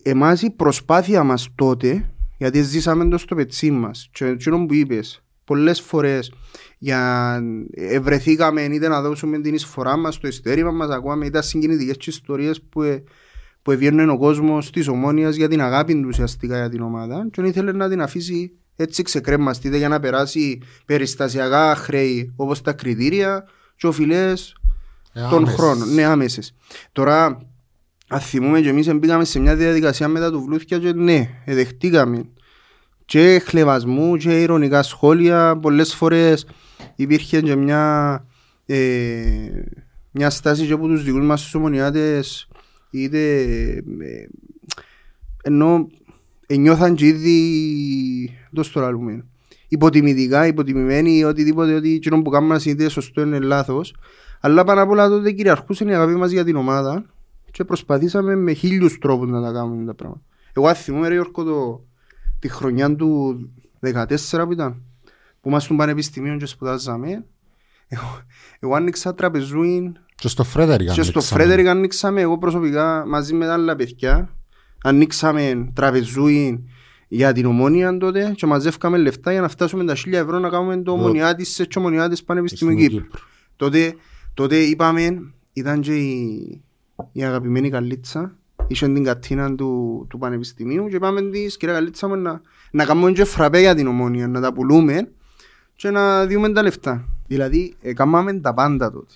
[0.03, 5.23] εμάς η προσπάθεια μας τότε, γιατί ζήσαμε το στο πετσί μας, και εκείνο που είπες,
[5.49, 6.31] πολλές φορές
[6.77, 7.39] για
[7.75, 12.61] ευρεθήκαμε είτε να δώσουμε την εισφορά μας στο ειστέρημα μας, ακόμα ήταν συγκινητικές και ιστορίες
[12.61, 13.03] που, ε,
[13.61, 17.41] που εβγαίνουν ο κόσμος της ομόνιας για την αγάπη του ουσιαστικά για την ομάδα και
[17.41, 23.87] ήθελε να την αφήσει έτσι ξεκρέμαστη για να περάσει περιστασιακά χρέη όπως τα κριτήρια και
[23.87, 24.53] οφειλές
[25.13, 25.55] Ε, των άμεσες.
[25.55, 25.93] χρόνων.
[25.93, 26.55] Ναι, άμεσες.
[26.91, 27.41] Τώρα,
[28.07, 32.25] αν θυμούμε και εμείς μπήκαμε σε μια διαδικασία με τα τουβλούθια και ναι, εδεχτήκαμε
[33.09, 35.57] και χλεβασμού και ηρωνικά σχόλια.
[35.57, 36.47] Πολλές φορές
[36.95, 38.25] υπήρχε και μια,
[38.65, 38.79] ε,
[40.11, 42.47] μια στάση και από τους δικούς μας τους ομονιάτες
[42.89, 43.41] είτε
[43.99, 44.27] ε,
[45.43, 45.87] ενώ
[46.47, 49.25] νιώθαν και ήδη το το λαλούμε
[49.67, 53.95] υποτιμητικά, υποτιμημένοι ή οτιδήποτε ότι εκείνο που κάνουμε είτε σωστό είναι λάθος
[54.39, 57.05] αλλά πάνω απ' όλα τότε κυριαρχούσε η αγάπη μας για την ομάδα
[57.51, 60.21] και προσπαθήσαμε με χίλιους τρόπους να τα κάνουμε τα πράγματα.
[60.53, 61.83] Εγώ αν θυμούμαι ρε Γιώργο το,
[62.39, 63.39] τη χρονιά του
[63.81, 64.81] 14 που ήταν
[65.41, 67.25] που ήμασταν στο πανεπιστημίο και σπουδάζαμε
[67.87, 68.21] εγώ,
[68.59, 71.41] εγώ άνοιξα τραπεζούιν Και στο Frederick και στο ανοίξαμε.
[71.41, 74.35] Frederick ανοίξαμε εγώ προσωπικά μαζί με τα άλλα παιδιά
[74.83, 76.59] ανοίξαμε τραπεζούιν
[77.07, 80.75] για την ομόνια τότε και μαζεύκαμε λεφτά για να φτάσουμε τα 1000 ευρώ να κάνουμε
[80.75, 83.03] το Το- ομονιάτης σε ομονιάτης Πανεπιστημίου Στην Κύπρου.
[83.05, 83.19] Κύπρο.
[83.55, 83.95] Τότε,
[84.33, 86.61] τότε είπαμε, ήταν και η,
[87.11, 88.37] η αγαπημένη Καλίτσα,
[88.69, 93.11] είχε την κατίνα του, του Πανεπιστημίου και είπαμε της, κυρία Καλίτσα μου, να, να κάνουμε
[93.11, 95.09] και φραπέ για την ομόνια, να τα πουλούμε
[95.75, 97.05] και να διούμε τα λεφτά.
[97.27, 99.13] Δηλαδή, έκαναμε τα πάντα τότε.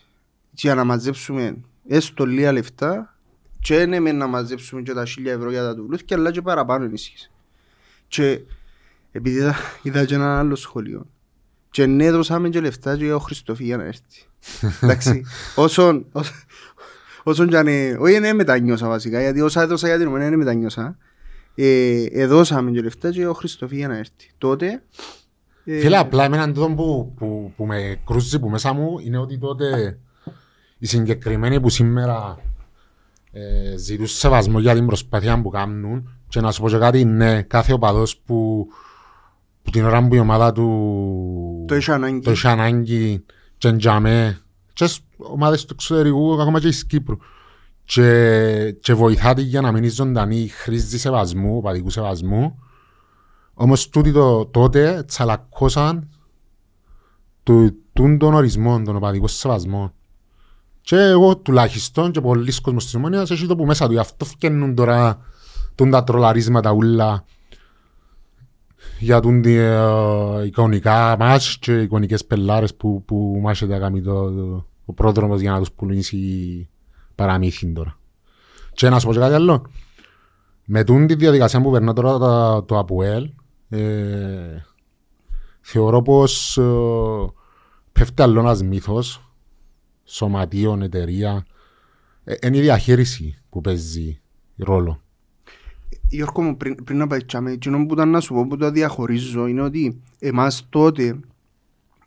[0.53, 3.17] Και για να μαζέψουμε έστω λίγα λεφτά
[3.59, 6.85] και ναι μεν να μαζέψουμε και τα 1000 ευρώ για τα τουλούθια, αλλά και παραπάνω
[6.85, 7.31] ενίσχυση.
[8.07, 8.41] Και
[9.11, 11.05] επειδή είδα, είδα και ένα άλλο σχολείο,
[11.71, 14.27] και ναι δώσαμε και λεφτά και ο Χριστοφή για να έρθει.
[14.81, 16.05] Εντάξει, όσον,
[17.23, 20.29] όσον, όσον και αν, ε, όχι ναι μετανιώσα βασικά, γιατί όσα έδωσα για την ομονία
[20.29, 20.97] δεν μετανιώσα.
[21.55, 24.31] Ε, εδώσαμε και λεφτά και ο Χριστοφή για να έρθει.
[24.37, 24.83] Τότε,
[25.65, 29.37] ε, Φίλε, απλά εμένα τούτο που, που, που με κρούζει που μέσα μου είναι ότι
[29.37, 29.99] τότε
[30.77, 32.39] οι συγκεκριμένοι που σήμερα
[33.31, 37.41] ε, ζητούν σεβασμό για την προσπάθεια που κάνουν και να σου πω και κάτι, ναι,
[37.41, 38.67] κάθε οπαδός που,
[39.61, 42.19] που την ώρα που η ομάδα του το είχε ανάγκη.
[42.19, 43.25] το είχε ανάγκη
[43.57, 44.41] και εντιαμέ
[44.73, 47.17] και στις ομάδες του εξωτερικού ακόμα και της Κύπρου.
[47.85, 52.59] Και, και βοηθάτε για να μείνεις ζωντανή χρήση σεβασμού, οπαδικού σεβασμού.
[53.53, 56.09] Όμως τούτοι το, τότε τσαλακώσαν
[57.43, 59.93] του, τούν τον ορισμό των οπαδικών σεβασμών
[60.83, 64.25] και εγώ τουλάχιστον και πολλοί κόσμος της Ομόνιας έχει το που μέσα του γι' αυτό
[64.25, 65.17] φτιάχνουν τώρα
[65.75, 67.25] τούν τα τρολαρίσματα ούλα
[69.03, 74.31] για τούν τη, ε, εικονικά μάτς και εικονικές πελάρες που, που μάχεται να κάνει το,
[74.31, 76.69] το, ο πρόδρομος για να τους πουλήσει
[77.15, 77.97] παραμύθι τώρα.
[78.73, 79.65] Και να σου πω και κάτι άλλο.
[80.65, 83.29] Με τούν τη διαδικασία που περνά τώρα το, το ΑΠΟΕΛ
[83.69, 84.63] ε,
[85.61, 86.63] θεωρώ πως ε,
[87.91, 89.31] πέφτει άλλο ένας μύθος
[90.03, 91.45] σωματείων, εταιρεία
[92.23, 94.21] ε, είναι η διαχείριση που παίζει
[94.57, 95.02] ρόλο.
[96.15, 98.71] Γιώργο μου, πριν, πριν να πάει τσάμε, εκείνο που ήταν να σου πω που το
[98.71, 101.19] διαχωρίζω είναι ότι εμάς τότε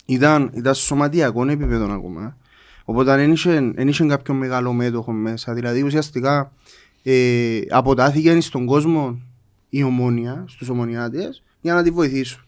[0.06, 2.36] ήταν, ήταν σωματιακό επίπεδο ακόμα.
[2.84, 5.54] Οπότε δεν είχε, δεν είχε κάποιο μεγάλο μέτοχο μέσα.
[5.54, 6.52] Δηλαδή ουσιαστικά
[7.02, 9.20] ε, αποτάθηκε στον κόσμο
[9.68, 12.40] η ομόνια, στους ομονιάτες, για να τη βοηθήσουν.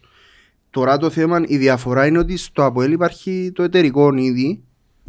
[0.71, 4.61] Τώρα το θέμα, η διαφορά είναι ότι στο ΑΠΟΕΛ υπάρχει το εταιρικό ήδη,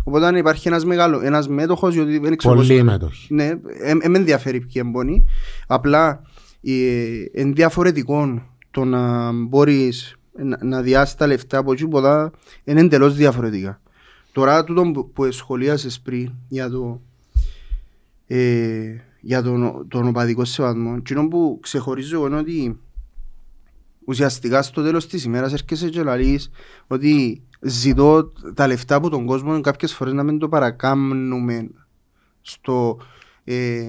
[0.03, 3.33] οπότε αν υπάρχει ένας, μεγάλο, ένας μέτοχος, γιατί δεν ξέρω πώς- Πολλοί μέτοχοι.
[3.33, 3.47] ναι,
[4.01, 5.25] δεν με ενδιαφέρει ποιοι εμπονεί.
[5.67, 6.19] Απλά ε,
[6.61, 12.31] είναι διαφορετικό το να μπορείς να, να διάσει τα λεφτά από εκεί πολλά
[12.63, 13.81] είναι εντελώς διαφορετικά.
[14.31, 17.01] Τώρα τούτο που, που σχολίασες πριν για το
[18.27, 22.79] ε, για τον, τον οπαδικό σεβασμό εκείνο που ξεχωρίζω εγώ είναι ότι
[24.05, 26.49] ουσιαστικά στο τέλος της ημέρας έρχεσαι και λαλείς
[26.87, 31.69] ότι ζητώ τα λεφτά από τον κόσμο κάποιες φορές να μην το παρακάμνουμε
[32.41, 32.97] στο
[33.43, 33.83] ε,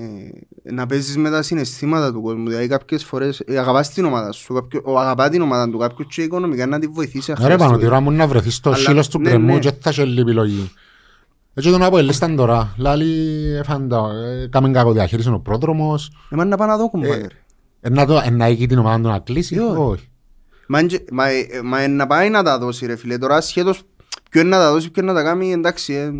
[0.62, 2.48] να παίζεις με τα συναισθήματα του κόσμου.
[2.48, 6.08] Δηλαδή κάποιες φορές ε, αγαπάς την ομάδα σου, κάποιο, ο, αγαπά την ομάδα του κάποιος
[6.14, 7.28] και οικονομικά να τη βοηθήσεις.
[7.28, 7.78] αν Ρε πάνω, χρειαστεί.
[7.80, 9.58] τη ώρα μου να βρεθείς στο Αλλά- σύλλος του ναι, κρεμού ναι.
[9.58, 10.70] και θα έχει άλλη επιλογή.
[11.54, 12.74] Έτσι τον Αποέλ ήταν τώρα.
[12.76, 14.10] Λάλη, έφαντα,
[14.42, 16.12] ε, κάμεν κακό διαχείριση ο πρόδρομος.
[16.30, 17.20] Εμάς να πάνε να δω κουμπάρε.
[17.20, 17.26] Ε,
[17.80, 19.56] ε, να το- ε, να έχει την ομάδα του να κλείσει.
[19.56, 19.76] Ε, όχι.
[19.80, 20.08] Όχι.
[20.68, 23.18] Μα, εν και- μα, ε, μα ε, να πάει να τα δώσει ρε φίλε.
[23.18, 23.82] Τώρα σχέτως
[24.30, 26.10] ποιο είναι να τα δώσει, ποιο είναι να τα κάνει, εντάξει, ε,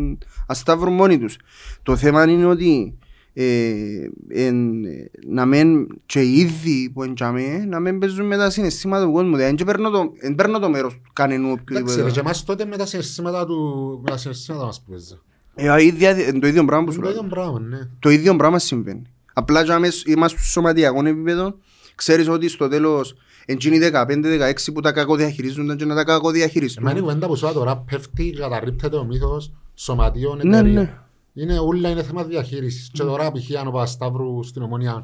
[0.47, 1.37] ας τα βρουν μόνοι τους.
[1.83, 2.97] Το θέμα είναι ότι
[3.33, 8.49] ε, εν, ε, να μην και οι ίδιοι που εντιαμε, να μην παίζουν με τα
[8.49, 9.35] συναισθήματα του κόσμου.
[9.35, 12.11] Δηλαδή, δεν παίρνω το, εν παίρνω το μέρος του κανενού Εντάξει, ρε, οποιοδήποτε.
[12.11, 15.19] και εμάς τότε με τα συναισθήματα του, με τα συναισθήματα μας που παίζα.
[15.55, 17.11] Ε, η ίδια- ε, το ίδιο πράγμα που σου Το λέω.
[17.15, 17.77] ίδιο πράγμα, ναι.
[17.99, 19.01] Το ίδιο πράγμα συμβαίνει.
[19.33, 21.55] Απλά για μες- είμαστε στο σωματιακό επίπεδο,
[21.95, 23.15] ξέρεις ότι στο τέλος
[23.45, 26.83] εκείνοι οι 15-16 που τα κακοδιαχειρίζονταν και να τα κακοδιαχειριστούν.
[26.83, 30.81] Εμένα η κουβέντα που σου είπα τώρα πέφτει και καταρρίπτεται ο μύθος σωματείων Ναι, εταιρεία.
[30.81, 30.93] ναι.
[31.33, 32.89] Είναι όλα είναι θέμα διαχείρισης.
[32.93, 33.59] Και τώρα π.χ.
[33.59, 35.01] αν ο Παπασταύρου στην Ομόνια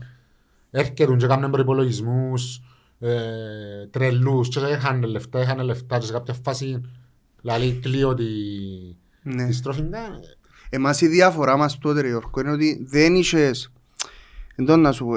[0.71, 2.61] έρχεται και κάνουν προϋπολογισμούς
[2.99, 6.81] ε, τρελούς και είχαν λεφτά, είχαν λεφτά και σε κάποια φάση
[7.41, 8.25] δηλαδή κλείω τη,
[9.21, 9.45] Ναι.
[9.45, 9.81] τη στροφή.
[9.81, 10.05] Ναι,
[10.69, 13.71] Εμάς η διαφορά μας τότε ρε Γιώργο είναι ότι δεν είχες
[14.55, 15.15] εντός να σου πω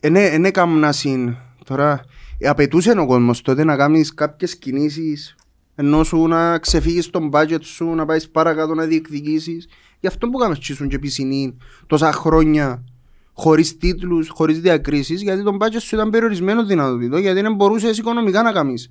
[0.00, 2.04] δεν έκανα συν τώρα
[2.38, 5.36] ε, απαιτούσε ο κόσμος τότε να κάνεις κάποιες κινήσεις
[5.80, 9.68] ενώ σου να ξεφύγεις τον budget σου να πάεις παρακάτω να διεκδικήσεις
[10.00, 12.84] γι' αυτό που κάνεις τσίσουν και πισινή τόσα χρόνια
[13.32, 18.42] χωρίς τίτλους, χωρίς διακρίσεις γιατί τον budget σου ήταν περιορισμένο δυνατοτήτο γιατί δεν μπορούσες οικονομικά
[18.42, 18.90] να κάνεις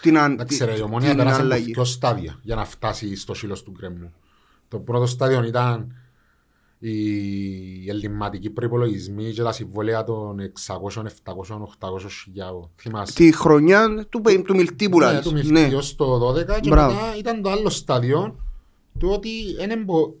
[0.00, 1.72] την, αν, Εντάξει ρε, η την, Ομόνια την πέρασε από αλλαγή.
[1.72, 4.12] δύο στάδια για να φτάσεις στο σύλλος του γκρέμου.
[4.68, 5.94] Το πρώτο στάδιο ήταν
[6.82, 12.70] οι ελληματικοί προϋπολογισμοί και τα συμβόλαια των 600, 700, 800 χιλιάδων.
[12.76, 13.14] Θυμάσαι.
[13.14, 15.20] Τη χρονιά του, πε- του Μιλτή που Ναι, λάζεις.
[15.22, 15.42] του Ναι.
[15.60, 16.94] Μιλτίου ως το 12 και Μπράβο.
[16.94, 18.36] μετά ήταν το άλλο στάδιο
[18.98, 20.12] του ότι δεν εμπο...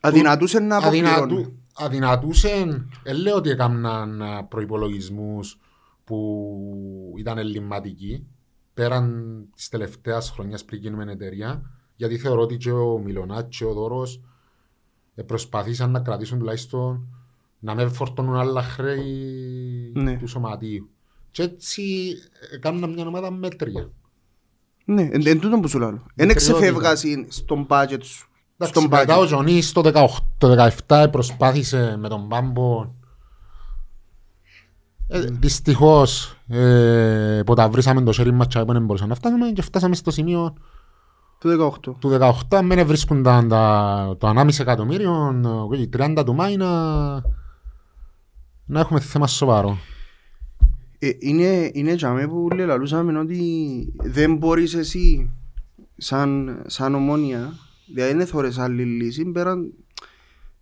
[0.00, 1.58] Αδυνατούσε να αδυνατού, αποπληρώνει.
[1.74, 5.58] αδυνατούσε, δεν λέω ότι έκαναν α, προϋπολογισμούς
[6.04, 8.26] που ήταν ελληματικοί
[8.74, 13.72] πέραν της τελευταίας χρονιάς πριν γίνουμε εταιρεία γιατί θεωρώ ότι και ο Μιλωνάτ και ο
[13.72, 14.20] Δώρος ε,
[15.22, 17.06] προσπαθήσαν να κρατήσουν τουλάχιστον
[17.58, 20.16] να μην φορτώνουν άλλα χρέη Ναι.
[20.16, 20.88] του σωματείου.
[21.30, 22.14] Και έτσι
[22.52, 23.90] ε, κάνουν μια ομάδα μέτρια.
[24.84, 25.88] Ναι, εν, εν τούτον που σου λέω.
[25.88, 26.32] Εν Μετριότητα.
[26.56, 28.28] εξεφεύγασαι στον budget σου.
[28.58, 29.26] Εντάξει, Στον μετά ο budget.
[29.26, 30.06] Τζονής το 18
[30.38, 32.92] το 17 προσπάθησε με τον Πάμπο
[35.08, 39.62] ε, δυστυχώς ε, που τα βρήσαμε το σέρι μας και δεν μπορούσαμε να φτάσουμε και
[39.62, 40.54] φτάσαμε στο σημείο
[41.44, 41.94] Το 18.
[41.98, 45.40] του 18 αν δεν βρίσκονταν τα, το 1,5 εκατομμύριο
[45.72, 46.70] ε, οι 30 του Μάη να,
[48.64, 49.78] να έχουμε θέμα σοβαρό.
[50.98, 53.38] Ε, είναι, είναι για μέ που λαλούσαμε ότι
[53.96, 55.30] δεν μπορείς εσύ
[55.96, 57.52] σαν, σαν ομόνια
[57.94, 59.72] δηλαδή δεν θωρείς άλλη λύση πέραν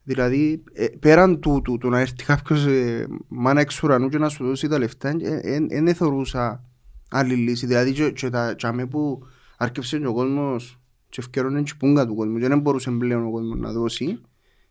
[0.03, 4.29] δηλαδή ε, πέραν του, του, του να έρθει κάποιος ε, μάνα εξ ουρανού και να
[4.29, 5.17] σου δώσει τα λεφτά
[5.69, 6.65] δεν θεωρούσα
[7.11, 9.23] άλλη λύση δηλαδή και, και τα για μέ που
[9.63, 13.31] άρκεψε και ο κόσμος και ευκαιρώνε και πούγκα του κόσμου και δεν μπορούσε πλέον ο
[13.31, 14.21] κόσμος να δώσει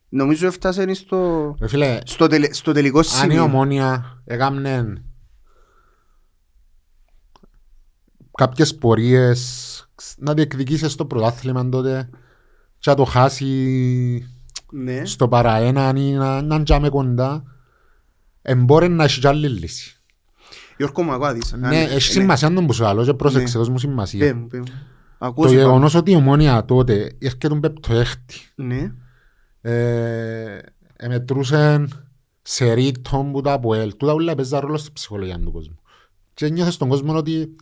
[0.10, 5.04] νομίζω έφτασε στο, Ρε φίλε, στο, τελε, στο τελικό αν η σημείο ομόνια έκαμνε
[8.32, 12.10] κάποιες πορείες να διεκδικήσεις στο πρωτάθλημα τότε
[12.80, 14.28] και να το χάσει
[14.72, 15.06] ναι.
[15.06, 17.44] στο παραένα ή να, να τζάμε κοντά
[18.42, 20.01] εμπόρε να έχει κι άλλη λύση.
[20.82, 21.54] Γιώργο μου ακουάδεις.
[21.58, 24.36] Ναι, έχει σημασία τον που σου λέω και πρόσεξε, δώσ' μου Πέ σημασία.
[24.36, 24.64] μου, πέ μου.
[24.64, 28.92] Το Ακούς, γεγονός ότι η ομόνια τότε έρχεται πέπτο έκτη Ναι.
[29.62, 30.58] ε,
[30.96, 31.88] εμετρούσε
[32.42, 33.96] σε ρίτον που τα από ελ.
[33.98, 35.80] Τούτα όλα παίζα ρόλο στη ψυχολογία του κόσμου.
[36.34, 37.56] Και νιώθες στον κόσμο ότι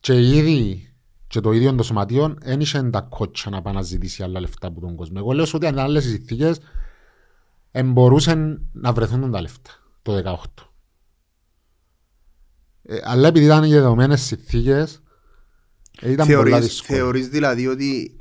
[0.00, 0.88] και ήδη
[1.26, 4.66] και το ίδιο των σωματείων δεν είχε τα κότσα να πάει να ζητήσει άλλα λεφτά
[4.66, 5.14] από τον κόσμο.
[5.18, 6.58] Εγώ λέω ότι αν ήταν άλλες οι συνθήκες
[7.84, 9.70] μπορούσαν να βρεθούν τα λεφτά
[10.02, 10.22] το
[10.56, 10.72] 18.
[12.86, 15.02] Ε, αλλά επειδή ήταν οι δεδομένες συνθήκες
[16.00, 16.98] ε, ήταν πολλά Θεωρείς, δύσκολο.
[16.98, 18.16] θεωρείς δηλαδή ότι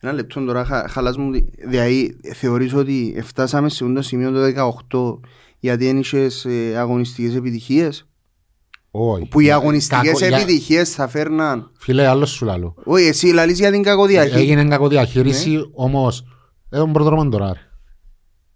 [0.00, 1.30] ένα λεπτό τώρα χα, χαλάς μου
[1.68, 7.34] δηλαδή θεωρείς ότι φτάσαμε σε αυτό το σημείο το 18 γιατί δεν είχες ε, αγωνιστικές
[7.34, 8.06] επιτυχίες;
[8.90, 9.24] Όχι.
[9.28, 12.74] που οι αγωνιστικές Κακο- για- επιτυχίες θα φέρναν Φίλε, άλλο σου λαλώ.
[12.84, 16.24] όχι εσύ λαλείς για την κακοδιαχείριση Έγινε κακοδιαχείριση, όμως
[16.68, 17.46] δεν τον προδρόμον τώρα.
[17.52, 17.58] ρε.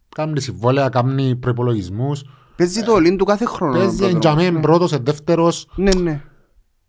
[0.08, 2.22] Κάμνει συμβόλαια, κάμνει προϋπολογισμούς.
[2.56, 4.16] Παίζει το όλυν του κάθε χρόνο Παίζει πρώτο.
[4.16, 5.68] εντιαμέ πρώτος, εν δεύτερος.
[5.76, 6.22] ναι ναι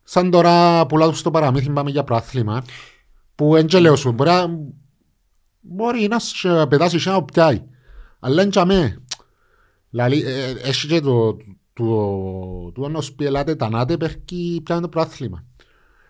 [0.04, 2.64] Σαν τώρα που λάθος στο παραμύθι πάμε για προάθλημα.
[3.36, 4.50] Που εν και λέω σου, μπορεί, να-
[5.62, 7.64] μπορεί να σε πετάσεις και να πιάει.
[8.20, 9.02] Αλλά εντιαμέ.
[9.90, 11.38] Δηλαδή, ε, έχει και το,
[11.74, 11.86] το,
[12.72, 15.44] το, το, πει ελάτε τα νάτε πέρκει πιάνε το προάθλημα.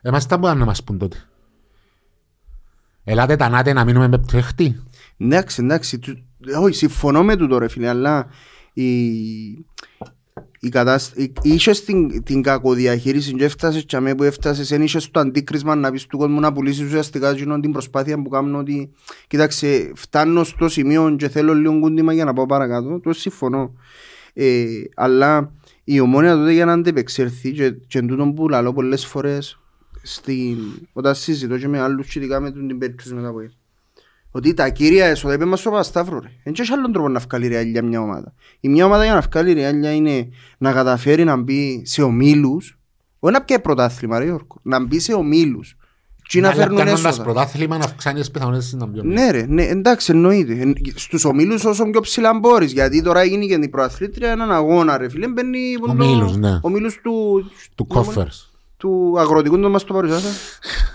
[0.01, 1.17] Εμάς τα μπορούν να μας πούν τότε.
[3.03, 4.83] Ελάτε τα νάτε να μείνουμε με πτωχτή.
[5.17, 5.99] Εντάξει, εντάξει.
[5.99, 6.23] του-
[6.61, 8.27] Όχι, συμφωνώ με τούτο ρε φίλε, αλλά
[8.81, 9.65] η,
[10.59, 15.19] η κατάσταση, είχες την, την κακοδιαχείριση και έφτασες και αμέ που έφτασες, δεν είχες το
[15.19, 18.91] αντίκρισμα να πεις του κόσμου να πουλήσεις ουσιαστικά εκείνο την προσπάθεια που κάνουν ότι
[19.27, 23.73] κοίταξε, φτάνω στο σημείο και θέλω λίγο κούντιμα για να πάω παρακάτω, το συμφωνώ.
[24.33, 25.51] Ε, αλλά
[25.83, 29.59] η ομόνια τότε για να αντεπεξέλθει και, και εν τούτον που λαλώ πολλές φορές
[30.01, 30.57] στην,
[30.93, 33.39] όταν συζητώ και με άλλους σχετικά με την περίπτωση μετά από
[34.37, 36.27] ότι τα κύρια έσοδα είπε μας ο Παπασταύρου ρε.
[36.43, 38.33] Δεν έχει άλλον τρόπο να βγάλει ρεάλια μια ομάδα.
[38.59, 42.77] Η μια ομάδα για να βγάλει ρεάλια είναι να καταφέρει να μπει σε ομίλους
[43.19, 45.75] όχι να πιάει πρωτάθλημα ρε Γιώργο, να μπει σε ομίλους
[46.29, 47.23] Τι να Αλλά φέρνουν κάνοντας έσοδα.
[47.23, 49.01] πρωτάθλημα να αυξάνει τις πιθανότητες να μπει.
[49.03, 50.53] Ναι ρε, ναι, εντάξει εννοείται.
[50.53, 54.97] Εν- Στους ομίλους όσο πιο ψηλά μπορείς, γιατί τώρα έγινε και η προαθλήτρια έναν αγώνα
[54.97, 56.59] ρε φίλε, μπαίνει που Ομίλους, το- ναι.
[56.61, 57.45] ομίλους του,
[57.75, 58.51] Του κόφερς.
[58.77, 60.29] του αγροτικού το μας το παρουσιάσα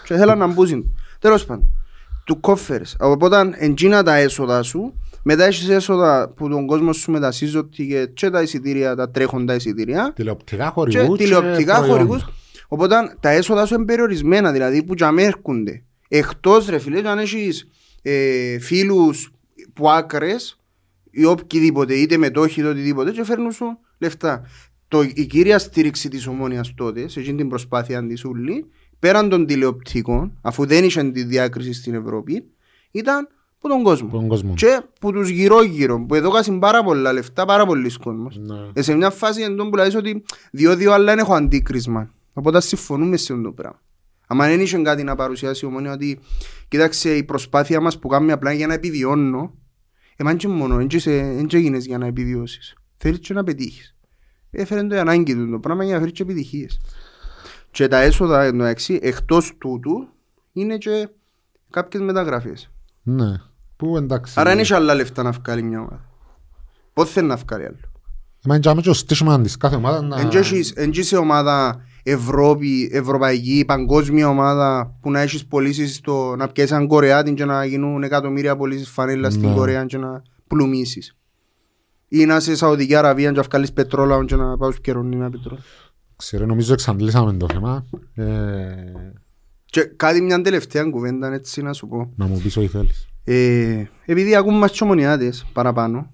[0.07, 0.97] και θέλαν να μπούζουν.
[1.19, 1.67] Τέλος πάντων,
[2.25, 2.97] του κόφερς.
[2.99, 8.31] Οπότε εντζίνα τα έσοδα σου, μετά έχεις έσοδα που τον κόσμος σου μετασύζονται και, και
[8.31, 11.93] τα εισιτήρια, τα τρέχοντα εισιτήρια Τηλεοπτικά και χορηγούς τηλεοπτικά προϊόντα.
[11.93, 12.27] χορηγούς.
[12.69, 15.83] Οπότε τα έσοδα σου είναι περιορισμένα, δηλαδή που για μέ έρχονται.
[16.09, 17.69] Εκτός ρε φίλε, αν έχεις
[18.03, 19.33] ε, φίλους
[19.73, 20.59] που άκρες
[21.11, 24.43] ή οποιοδήποτε, είτε μετόχοι είτε οτιδήποτε και φέρνουν σου λεφτά.
[24.89, 28.67] Το, η κύρια στήριξη της ομόνιας τότε, σε εκείνη την προσπάθεια της ούλη,
[29.03, 32.45] πέραν των τηλεοπτικών, αφού δεν είχε τη διάκριση στην Ευρώπη,
[32.91, 34.09] ήταν που τον κόσμο.
[34.09, 34.55] Τον κόσμο.
[34.55, 38.39] Και που τους γύρω γύρω, που εδώ κάσουν πάρα πολλά λεφτά, πάρα πολλοί κόσμος.
[38.39, 38.55] Ναι.
[38.73, 42.11] Ε, σε μια φάση εντός που λες ότι δύο-δύο άλλα έχω αντίκρισμα.
[42.33, 43.81] Οπότε συμφωνούμε σε αυτό το πράγμα.
[44.27, 46.19] Αν δεν είχε κάτι να παρουσιάσει η ομόνια ότι
[46.69, 49.55] κοίταξε η προσπάθεια μας που κάνουμε απλά για να επιβιώνω
[50.17, 52.75] εμάν και μόνο, δεν έγινες για να επιβιώσεις.
[52.97, 53.97] Θέλεις και να πετύχεις.
[54.51, 56.81] Έφερε το η ανάγκη του το πράγμα για να φέρεις και επιτυχίες.
[57.73, 60.09] Και τα έσοδα εντάξει, εκτός τούτου
[60.53, 61.09] είναι και
[61.71, 62.71] κάποιες μεταγραφές.
[63.03, 63.37] Ναι.
[63.77, 64.35] Που εντάξει.
[64.37, 66.05] Άρα δεν έχει άλλα λεφτά να βγάλει μια ομάδα.
[66.93, 67.77] Πώς θέλει να βγάλει άλλο.
[68.45, 70.21] Μα είναι και ο στήσιμο της κάθε ομάδας να...
[70.21, 75.95] Εν και έχεις- εν και σε ομάδα Ευρώπη, ευρωπαϊκή, παγκόσμια ομάδα που να έχεις πωλήσεις
[75.97, 79.55] στο, να πιέσεις έναν Κορεάτη και να γίνουν εκατομμύρια πωλήσεις φανέλα στην Ναι.
[79.55, 81.17] Κορέα και να πλουμίσεις.
[82.09, 85.63] Ή να είσαι Σαουδική Αραβία και να βγάλεις πετρόλαιο και να πάω σκερώνει ένα πετρόλαιο.
[86.23, 87.87] Ξέρω, νομίζω εξαντλήσαμε το θέμα.
[88.15, 88.25] Ε,
[89.65, 92.13] Και κάτι μια τελευταία κουβέντα έτσι να σου πω.
[92.17, 93.09] να μου πεις ό,τι θέλεις.
[93.25, 96.11] Ε, επειδή ακούμε μας και ομονιάτες παραπάνω,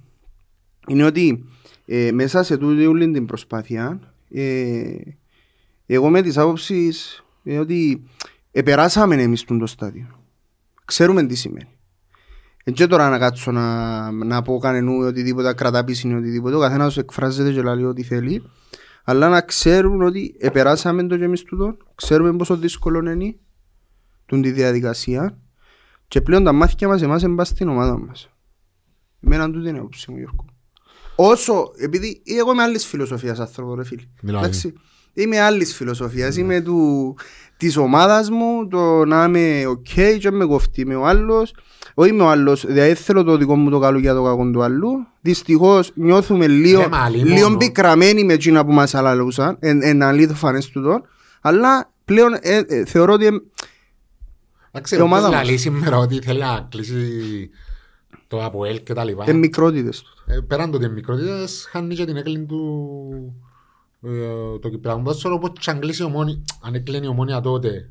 [0.87, 1.45] είναι ότι
[1.87, 4.83] ε, μέσα σε τούτη όλη την προσπάθεια, ε,
[5.87, 8.03] εγώ με τις άποψεις ε, ότι
[8.53, 10.07] επεράσαμε εμείς τον το στάδιο.
[10.85, 11.69] Ξέρουμε τι σημαίνει.
[12.65, 16.97] Δεν και τώρα να κάτσω να, να πω κανενού οτιδήποτε, κρατά πίσινη οτιδήποτε, ο καθένας
[16.97, 18.43] εκφράζεται και λέει ό,τι θέλει,
[19.09, 23.37] αλλά να ξέρουν ότι επεράσαμε το και εμείς τούτο, ξέρουμε πόσο δύσκολο είναι
[24.27, 25.39] τούτη τη διαδικασία
[26.09, 28.31] και πλέον τα μάθηκια μας εμάς εμπά στην ομάδα μας.
[29.21, 30.45] Εμένα τούτη είναι η άποψη μου Γιώργο.
[31.17, 34.03] Όσο, επειδή εγώ είμαι άλλης φιλοσοφίας άνθρωπο ρε φίλε.
[34.21, 34.45] Δηλαδή.
[34.45, 34.75] Εντάξει,
[35.13, 37.17] είμαι άλλης φιλοσοφίας, είμαι του,
[37.59, 41.55] της ομάδας μου, το να είμαι ok και με κοφτεί με ο άλλος.
[41.95, 44.51] Όχι με ο άλλος, δηλαδή δεν θέλω το δικό μου το καλό για το κακό
[44.51, 44.89] του άλλου.
[45.21, 47.57] Δυστυχώς νιώθουμε λίγο, Ρε, μα, λίγο λίμωνο.
[47.57, 51.01] πικραμένοι με εκείνα που μας αλαλούσαν, εν, εν αλήθω φανές τούτο.
[51.41, 53.31] Αλλά πλέον ε, ε, θεωρώ ότι ε,
[54.73, 55.47] Εντάξει, Η ομάδα όποιος μας.
[55.47, 56.95] λαλεί σήμερα ότι θέλει να κλείσει
[58.29, 59.25] το ΑΠΟΕΛ και τα λοιπά.
[59.27, 60.11] ε, μικρότητες του.
[60.27, 62.61] Ε, πέραν το ότι είναι μικρότητες, χάνει και την έκλειν του
[63.15, 63.33] ε,
[64.61, 67.91] το Κυπριακό ποδόσφαιρο, όπως και αν κλείσει η ομόνη, αν έκλεινε η ομόνια τότε,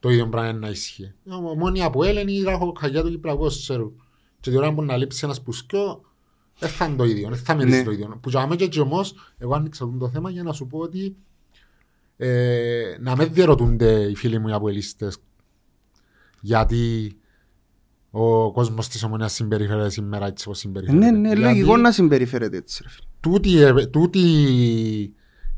[0.00, 1.02] το ίδιο πράγμα είναι να ισχύει.
[1.24, 3.92] Η ομόνια από Έλληνη η ραχοκαγιά του Κυπριακού ποδόσφαιρου.
[4.40, 6.00] Και την ώρα που να λείψει ένας πουσκιό,
[6.58, 7.84] δεν θα είναι το ίδιο, δεν θα μυρίσει Ναι.
[7.84, 8.18] το ίδιο.
[8.22, 11.16] Που για μένα και έτσι όμως, εγώ άνοιξα το θέμα για να σου πω ότι
[12.16, 15.16] ε, να με διερωτούνται οι φίλοι μου οι αποελίστες
[16.40, 17.16] γιατί
[18.10, 21.10] ο κόσμος της ομονίας συμπεριφέρεται σήμερα έτσι όπως συμπεριφέρεται.
[21.10, 22.82] Ναι, ναι, Γιατί λογικό να συμπεριφέρεται έτσι.
[22.82, 22.88] Ρε.
[22.88, 23.02] φίλε.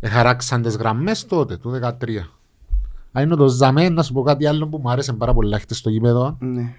[0.01, 2.31] Τούτοι, ε, τούτοι χαράξαν τις γραμμές τότε, του 13.
[3.13, 5.77] Αν είναι το Ζαμέ, να σου πω κάτι άλλο που μου άρεσε πάρα πολύ χτες
[5.79, 6.37] στο γήπεδο.
[6.41, 6.75] Ναι.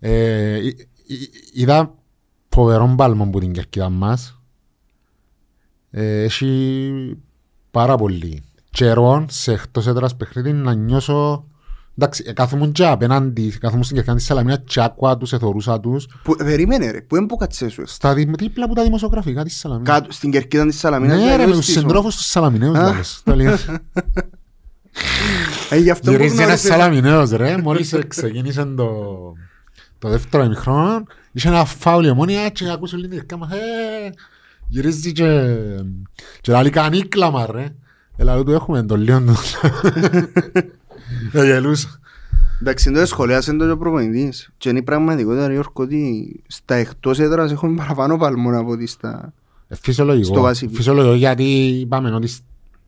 [0.00, 1.94] Ε, εί- εί- είδα
[2.48, 4.40] φοβερό πάλμο που την κερκίδα μας.
[5.90, 7.16] Ε, έχει
[7.70, 11.44] πάρα πολύ καιρό σε εκτός έδρας παιχνίδι να νιώσω
[11.98, 16.06] Εντάξει, ε, κάθομαι και απέναντι, κάθομαι στην κερκίδα της Σαλαμίνας και άκουα τους, εθωρούσα τους
[16.22, 17.82] Που, περίμενε ρε, που έμπου κατσέσου.
[17.86, 19.94] στα δι- δίπλα από τα δημοσιογραφικά της Σαλαμίνας.
[19.98, 21.16] Κάτω στην κερκίδα της Σαλαμίνας.
[21.18, 21.80] Ναι για ρε, να με τους στήσω.
[21.80, 22.92] συντρόφους τους Σαλαμιναίους Α.
[22.96, 23.20] λες.
[23.24, 23.56] Το λέω.
[25.70, 28.88] Ε, γι' αυτό που Γυρίζει ένας γνώρισε- Σαλαμιναίος ρε, μόλις ξεκίνησε το,
[29.98, 31.02] το δεύτερο ημιχρόνο,
[31.32, 33.56] είχε ένα φάουλ η ομόνια και ακούσε όλη την κερκά μας, «Ε».
[34.68, 35.46] γυρίζει και,
[36.40, 37.66] και λέει κάνει κλάμα ρε.
[38.16, 39.22] Έλα του έχουμε το λίγο
[41.32, 41.38] του.
[41.38, 41.98] Ε, γελούσα.
[42.60, 44.50] Εντάξει, το σχολιάσε το και ο προπονητής.
[44.58, 48.86] Και είναι η πραγματικότητα, ρε Γιώργο, ότι στα εκτός έδρας έχουμε παραπάνω παλμόν από ότι
[48.86, 49.32] στα...
[49.68, 50.32] Ε, Φυσιολογικό.
[50.32, 50.74] Στο βασίλειο.
[50.74, 52.42] Φυσιολογικό γιατί είπαμε ότι σ-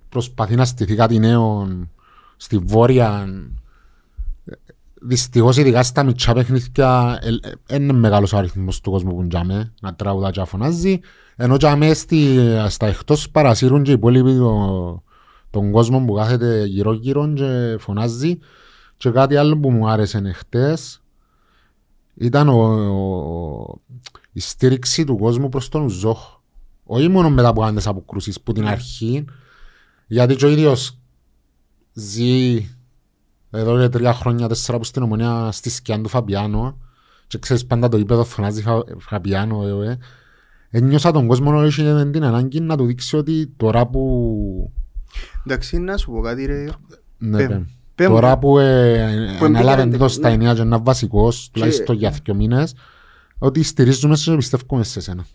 [0.08, 1.68] προσπαθεί να στηθεί κάτι νέο
[2.36, 3.26] στη βόρεια.
[4.44, 4.52] Ε,
[5.00, 9.72] Δυστυχώς ειδικά στα μητσά παιχνίδια ε, ε, είναι μεγάλος ο αριθμός του κόσμου που τζάμε
[9.80, 11.00] να τραγουδά και να φωνάζει
[11.36, 12.38] ενώ τζάμε στη,
[12.68, 15.02] στα εκτός παρασύρουν και οι υπόλοιποι το,
[15.56, 18.38] τον κόσμο που κάθεται γύρω γύρω και φωνάζει
[18.96, 21.00] και κάτι άλλο που μου άρεσε χτες
[22.14, 23.80] ήταν ο, ο-
[24.32, 26.18] η στήριξη του κόσμου προς τον Ζόχ.
[26.84, 29.24] Όχι μόνο μετά από κάνεις αποκρούσεις που την αρχή,
[30.06, 30.98] γιατί και ο ίδιος
[31.92, 32.66] ζει
[33.50, 36.78] εδώ και τρία χρόνια, τέσσερα που στην ομονία στη σκιά του Φαπιάνο
[37.26, 39.98] και ξέρεις πάντα το γήπεδο φωνάζει Φα- Φαπιάνο ε, ε.
[40.70, 44.72] Ένιωσα τον κόσμο να έχει την ανάγκη να του δείξει ότι τώρα που
[45.46, 46.64] Εντάξει, να σου πω κάτι ρε.
[47.18, 47.64] ναι, Πε- πε.
[47.94, 48.14] πε μου.
[48.14, 50.34] τώρα που ε, Που ανέλαβε εμπήκε- το στα ναι.
[50.34, 52.74] εννιά και είναι βασικός τουλάχιστον για δύο μήνες
[53.38, 55.26] ότι στηρίζουμε σε και πιστεύουμε σε σένα.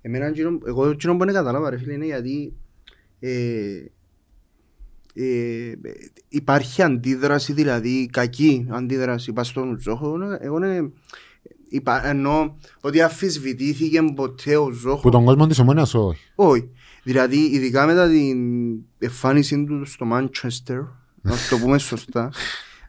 [0.00, 2.52] Εμένα, εκείνο- εγώ εκείνο που δεν κατάλαβα ρε φίλε είναι γιατί
[3.20, 3.30] ε,
[5.14, 5.72] ε,
[6.28, 10.16] υπάρχει αντίδραση, δηλαδή κακή αντίδραση πας στον Ζόχο.
[10.40, 10.90] Εγώ είναι,
[11.68, 15.10] υπά, εννοώ ότι αφισβητήθηκε ποτέ ο Που Ζόχο.
[15.10, 16.20] τον κόσμο της ομόνιας όχι.
[16.34, 16.68] Όχι.
[17.08, 18.38] Δηλαδή, ειδικά μετά την
[18.98, 20.86] εμφάνιση του στο Manchester,
[21.22, 22.32] να το πούμε σωστά,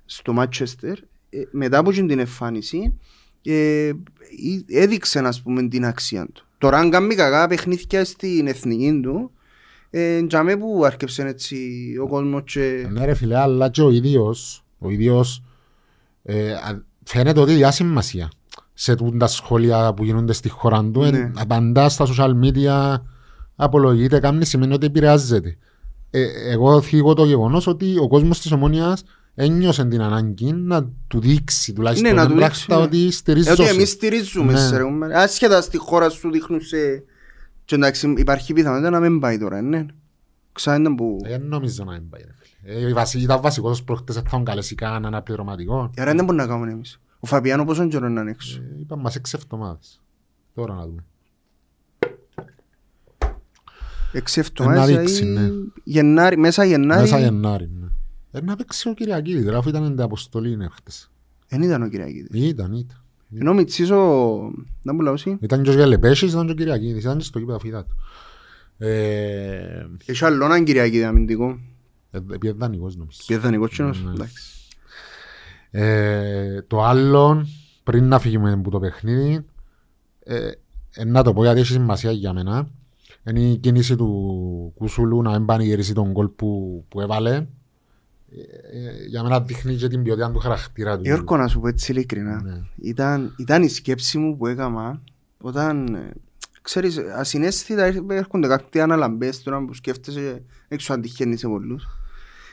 [0.05, 0.93] στο Manchester,
[1.29, 2.93] ε, μετά από εκείνη την εμφάνιση,
[3.43, 3.93] ε, ε,
[4.67, 6.45] έδειξε ας πούμε την αξία του.
[6.57, 9.31] Τώρα αν κάνει κακά παιχνίδια στην εθνική του,
[9.89, 11.57] ε, τζαμέ που άρκεψε έτσι
[12.01, 12.87] ο κόσμος και...
[12.91, 15.43] Ναι ρε φίλε, αλλά και ο ίδιος, ο ίδιος
[16.23, 18.31] ε, α- φαίνεται ότι διά σημασία
[18.73, 20.99] σε τούν τα σχόλια που γίνονται στη χώρα του.
[20.99, 21.07] Ναι.
[21.07, 23.01] εν- απαντά στα social media,
[23.61, 25.57] απολογείται, κάνει σημαίνει ότι επηρεάζεται.
[26.09, 29.03] Ε, εγώ θίγω το γεγονός ότι ο κόσμος της Ομόνιας
[29.35, 32.97] ένιωσε την ανάγκη να του δείξει τουλάχιστον Ναι, να την του δείξει, πράξη ναι.
[33.01, 33.73] ότι στηρίζει Ε, ότι σώση.
[33.75, 34.59] εμείς στηρίζουμε, Ναι.
[34.59, 35.13] σε ρε, κομμάτι.
[35.13, 36.77] άσχετα στη χώρα σου δείχνουν σε...
[37.65, 39.85] Και εντάξει υπάρχει πιθανότητα να μην πάει τώρα, ναι.
[40.51, 41.17] Ξανά που...
[41.23, 42.21] Ε, νομίζω να μην πάει.
[42.21, 42.87] ρε φίλε.
[42.89, 45.91] Ε, βασι- ήταν βασικός προχτές θα τον καλέσει κανέναν αναπληρωματικό.
[45.97, 46.99] Άρα δεν μπορούμε να κάνουμε εμείς.
[47.19, 48.57] Ο Φαπιάνο πόσο καιρό είναι να είναι έξω.
[48.61, 50.01] Ε, Είπαμε μας έξι εβδομάδες.
[50.55, 51.03] Τώρα να δούμε.
[54.11, 55.49] Έξι να εβδομάδες δείξει, ή ναι.
[55.83, 57.01] Γενάρη, μέσα Γενάρη.
[57.01, 57.87] Μέσα Γενάρη, ναι.
[58.31, 61.11] Ε, να παίξει ο Κυριακίδης, ρε, αφού ήταν την αποστολή είναι χτες.
[61.47, 62.49] Δεν ήταν ο Κυριακίδης.
[62.49, 63.03] Ήταν, ήταν.
[63.39, 63.97] Ενώ ο Μιτσής ο...
[64.81, 65.37] Να μου λαούσι.
[65.41, 67.95] Ήταν και ο Γελεπέσης, ήταν και ο Κυριακίδης, ήταν και στο κήπεδο αφού είδα του.
[68.77, 71.59] Ε, Έχει άλλο έναν Κυριακίδη αμυντικό.
[72.11, 73.19] ε, επειδή δανεικός νομίζω.
[73.27, 74.03] Πιέδανε κότσινος.
[74.03, 74.11] Ναι.
[74.11, 74.43] Εντάξει.
[75.71, 77.47] Ε, το άλλο,
[77.83, 79.45] πριν να φύγουμε από το παιχνίδι,
[80.23, 80.51] ε,
[80.93, 82.69] ε, να το πω γιατί έχει σημασία για μένα.
[83.29, 87.33] Είναι η κίνηση του Κουσούλου να μην πανηγυρίσει τον κόλ που, που έβαλε.
[88.31, 88.41] Ε,
[88.79, 91.01] ε, για μένα δείχνει και την ποιότητα του χαρακτήρα του.
[91.03, 92.41] Γιώργο να σου πω έτσι ειλικρινά.
[92.41, 92.61] Ναι.
[92.75, 95.01] Ήταν, ήταν η σκέψη μου που έκανα
[95.41, 96.11] όταν, ε,
[96.61, 101.87] ξέρεις, ασυναίσθητα έρ- έρχονται κάποιοι αναλαμπές τώρα που σκέφτεσαι, έξω αν τυχαίνεις σε πολλούς.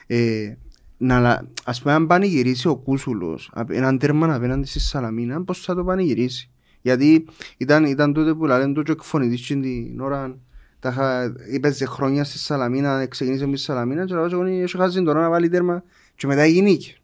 [0.06, 0.54] Ε,
[0.98, 5.60] να, λα- ας πούμε αν πανηγυρίσει ο Κούσουλος απ- έναν τέρμα απέναντι στη Σαλαμίνα, πώς
[5.60, 6.50] θα το πανηγυρίσει;
[6.82, 10.38] Γιατί ήταν, ήταν τότε που λένε το και εκφωνητής και την ώρα
[10.78, 15.02] τα είχα, έπαιζε χρόνια στη Σαλαμίνα, ξεκίνησε με τη Σαλαμίνα και λέω ότι έχει χάσει
[15.02, 15.82] τώρα να βάλει τέρμα
[16.14, 16.94] και μετά γίνηκε.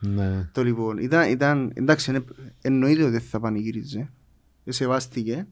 [0.00, 0.48] Ναι.
[0.52, 2.24] Το λοιπόν, ήταν, ήταν, εντάξει, είναι-
[2.62, 4.10] εννοείται ότι δεν θα πανηγύριζε.
[4.68, 5.46] Σεβάστηκε.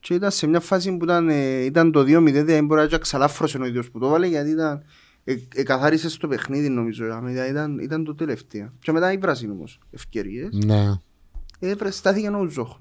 [0.00, 3.58] Και ήταν σε μια φάση που ήταν, ε, ήταν το 2-0, δεν μπορεί να ξαλάφρωσε
[3.58, 4.82] ο ίδιος που το βάλε, γιατί ήταν,
[5.24, 7.20] ε, ε, καθάρισες στο παιχνίδι νομίζω.
[7.22, 8.72] Μετά ήταν, ήταν το τελευταίο.
[8.78, 10.48] Και μετά η Βραζίλ όμως, ευκαιρίες.
[10.64, 10.86] Ναι.
[11.58, 12.76] Ε, βρε, στάθηκε ο Ζόχ.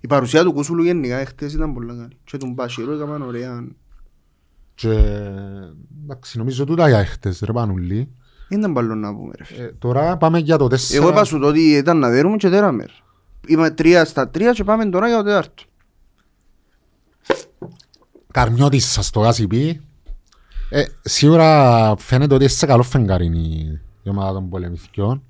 [0.00, 2.16] Η παρουσία του Κούσουλου γενικά εχθές ήταν πολύ καλή.
[2.24, 3.64] Και τον Μπασίρου έκαναν ωραία.
[4.74, 4.90] Και
[6.02, 8.08] εντάξει, νομίζω τούτα για χτες, ρε Πανουλή.
[8.48, 9.62] Δεν ήταν καλό να πούμε ρε φίλε.
[9.62, 10.94] Ε, τώρα πάμε για το 4.
[10.94, 12.84] Εγώ είπα σου το ότι ήταν να δέρουμε και δέραμε.
[12.84, 12.92] ρε.
[13.46, 15.62] Είμαι τρία στα τρία και πάμε τώρα για το τέταρτο.
[18.32, 19.80] Καρμιώτης σας το γάσι πει.
[20.70, 25.22] Ε, σίγουρα φαίνεται ότι είσαι σε καλό φεγγάρι η- η ομάδα των πολεμηθηκιών.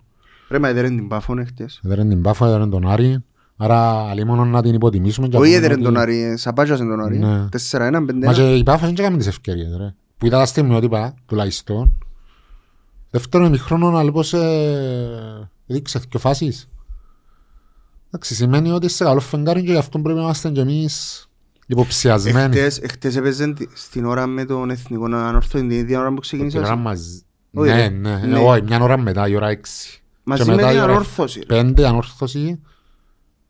[0.50, 1.80] Ρε μα έδερεν την Πάφον εχθές.
[1.84, 3.24] Έδεραν την Πάφα, έδεραν τον Άρη.
[3.56, 5.28] Άρα αλλήμον να την υποτιμήσουμε.
[5.28, 7.18] και Όχι να έδερεν πούμε τον ότι- Άρη, ε, σαπάτσασαν τον Άρη.
[7.18, 7.48] Ναι.
[7.48, 8.42] Τέσσερα ένα, πέντε Μα ένα.
[8.42, 9.94] και η Πάφα δεν έκαμε τις ευκαιρίες ρε.
[10.18, 11.98] Που ήταν τα στιγμιότυπα τουλάχιστον.
[13.10, 16.68] Δεύτερον ημιχρόνο αλπώς ε, δείξε δυο φάσεις.
[18.06, 21.26] Εντάξει, σημαίνει ότι είσαι σε καλό φεγγάρι και γι' αυτό πρέπει να είμαστε και εμείς
[21.66, 22.56] υποψιασμένοι.
[22.56, 26.56] Εχθές, εχθές έπαιζε τη- στην ώρα με τον Εθνικό Ανόρθω την ίδια ώρα που ξεκίνησε.
[26.56, 27.20] Την ώρα μαζί.
[27.54, 27.88] Όχι, Ναι, ρε.
[27.88, 28.38] ναι, Ναι.
[28.38, 30.02] όχι, μια ώρα μετά, η ώρα έξι.
[30.24, 31.38] Μαζί Και με μετά την η ώρα Ανόρθωση.
[31.38, 31.46] ρε.
[31.46, 32.60] Πέντε ανόρθωση,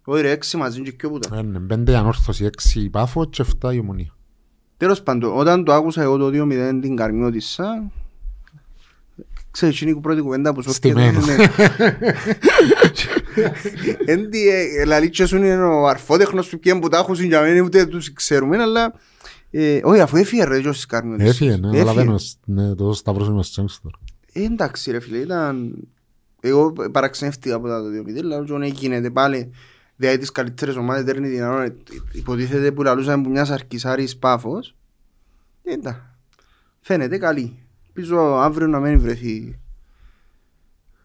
[0.08, 1.36] Όχι ρε, έξι μαζί και πιο πούτα.
[1.36, 4.16] ε, ναι, πέντε ανόρθωση, έξι η Πάφο και εφτά η Ομονία.
[4.76, 7.90] Τέλος πάντων, όταν το άκουσα εγώ το 2-0 την Καρμιώτισσα,
[9.50, 11.20] ξέρεις, είναι η πρώτη κουβέντα που σου Στημένο.
[14.04, 14.38] Έντι,
[14.86, 18.12] λαλί και σου είναι ο αρφότεχνος του ποιον που τα έχουν για μένα, ούτε τους
[18.12, 18.94] ξέρουμε, αλλά...
[19.50, 21.28] ε, Όχι, αφού έφυγε ρε και ο Καρμιώτισσα.
[21.30, 23.98] Έφυγε, ναι, αλλά δεν ναι, το Σταυρός είμαι στο τώρα.
[24.32, 25.74] Ε, εντάξει ρε φίλε, ήταν...
[26.40, 29.50] Εγώ παραξενεύτηκα από τα το 2-0, λέω ότι δεν γίνεται πάλι
[29.96, 31.74] δηλαδή τις καλύτερες ομάδες δέρνει την ώρα,
[32.12, 34.74] υποτίθεται που λαλούσαν που μιας αρκισάρης πάφος.
[35.62, 36.00] Ε, εντάξει,
[36.80, 37.58] φαίνεται καλή.
[37.92, 39.58] Πίσω αύριο να μην βρεθεί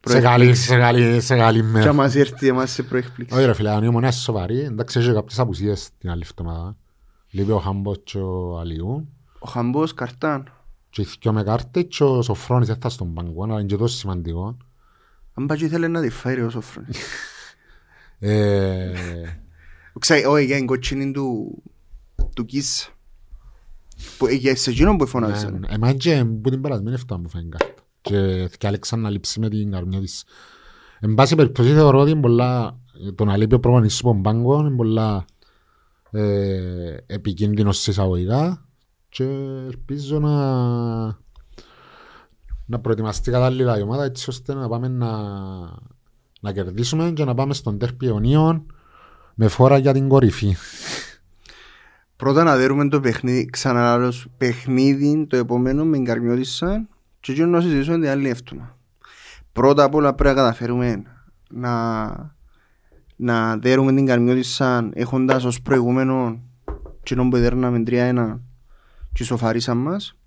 [0.05, 1.85] Σε καλή, σε καλή, σε καλή και μέρα.
[1.85, 3.35] να μας έρθει εμάς σε προεκπλήξη.
[3.35, 6.77] Όχι ρε φίλε, αν η Ομονία είναι σοβαρή, εντάξει έχει κάποιες απουσίες την άλλη εβδομάδα.
[7.29, 9.09] Λείπει ο Χάμπος και ο Αλιού.
[9.39, 10.51] Ο Χαμπός καρτάν.
[10.89, 13.77] Και οι δυο με κάρτες και ο Σοφρόνης δεν θα στον πάγκο, αλλά είναι και
[13.77, 14.57] τόσο σημαντικό.
[15.33, 16.97] Αν πάει και ήθελε να τη φάει ρε ο Σοφρόνης.
[18.23, 18.93] Ε,
[19.99, 21.57] Ξέρει, όχι, για την κοτσίνη του,
[22.35, 22.89] του Κις.
[24.17, 25.49] Που, ε, για σε εκείνον που ναι, φωνάζε.
[25.49, 25.67] ναι.
[25.69, 27.83] Εμάς και που την περασμένη αυτό μου φάει κάρτα.
[28.01, 30.23] Και θυκάλεξαν να λείψει με την καρμιά της.
[30.99, 32.79] Εν πάση περιπτώσει θεωρώ ότι είναι πολλά,
[33.15, 35.25] το να λείπει ο προπονητής του Πομπάγκο είναι πολλά
[36.11, 38.65] ε, επικίνδυνος σε εισαγωγικά
[39.09, 39.23] και
[39.65, 40.35] ελπίζω να,
[42.65, 45.09] να προετοιμαστεί κατάλληλα η ομάδα έτσι ώστε να πάμε να,
[46.41, 48.65] να κερδίσουμε και να πάμε στον τέρπι αιωνίων
[49.35, 50.55] με φόρα για την κορυφή.
[52.15, 56.87] Πρώτα να δέρουμε το παιχνίδι, ξαναλάρως, παιχνίδι το επόμενο με εγκαρμιώτησαν
[57.19, 58.77] και εκείνο να συζητήσουμε την άλλη εύτουνα.
[59.51, 61.03] Πρώτα απ' όλα πρέπει να καταφέρουμε
[61.49, 62.35] να,
[63.15, 66.41] να δέρουμε την καρμιώτησαν έχοντας ως προηγούμενο
[66.99, 68.39] εκείνο που δέρναμε 3-1
[69.13, 70.17] και σοφαρίσαν μας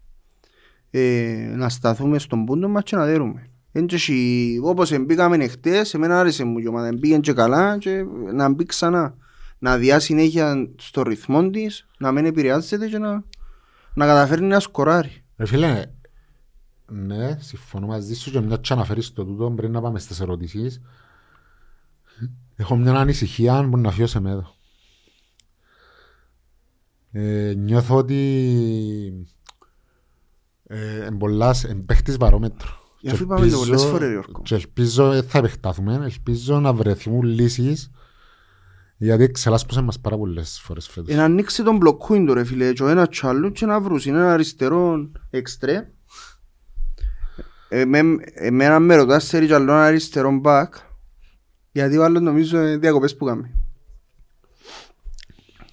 [0.91, 3.49] ε, να σταθούμε στον πούντο μας και να δέρουμε.
[3.77, 8.05] Εν και εσύ, όπως μπήκαμε χτες, εμένα άρεσε μου η ομάδα, μπήκαν και καλά και
[8.35, 9.17] να μπει ξανά.
[9.59, 13.25] Να διά συνέχεια στο ρυθμό της, να μην επηρεάζεται και να,
[13.95, 15.25] να καταφέρει να σκοράρει.
[15.37, 15.85] Ρε φίλε,
[16.87, 20.81] ναι, συμφωνώ μαζί σου και μια και αναφέρεις το τούτο πριν να πάμε στις ερωτήσεις.
[22.57, 24.55] Έχω μια ανησυχία που να φύγω σε μέδο.
[27.11, 29.29] Ε, νιώθω ότι
[30.67, 32.83] ε, εμπολάς, εμπαίχτης βαρόμετρο.
[33.05, 34.43] Γι' αυτό Και είπαμε το ελπίζω- πολλές φορές, Γιώργο.
[34.43, 37.91] Και ελπίζω, ε, θα επεκταθούμε, ελπίζω να βρεθούν λύσεις
[38.97, 41.13] γιατί εξελάσπωσε μας πάρα πολλές φορές φέτος.
[41.15, 43.81] Ε, να ανοίξει τον μπλοκκούιν το ρε φίλε και ο ένας κι άλλος και να
[43.81, 45.91] βρουν ένα αριστερό εξτρέ.
[47.69, 50.75] Εμέ- Εμένα με ρωτάς θέλει κι άλλο ένα αριστερό μπακ
[51.73, 53.51] γιατί ο άλλος νομίζω είναι διακοπές που κάνουμε.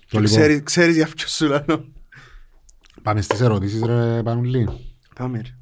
[0.10, 1.64] Το λοιπόν, Ξέρεις, ξέρεις για ποιος σου λέω.
[3.02, 4.70] Πάμε στις ερωτήσεις ρε Πανουλή.
[5.16, 5.56] Πάμε ρε.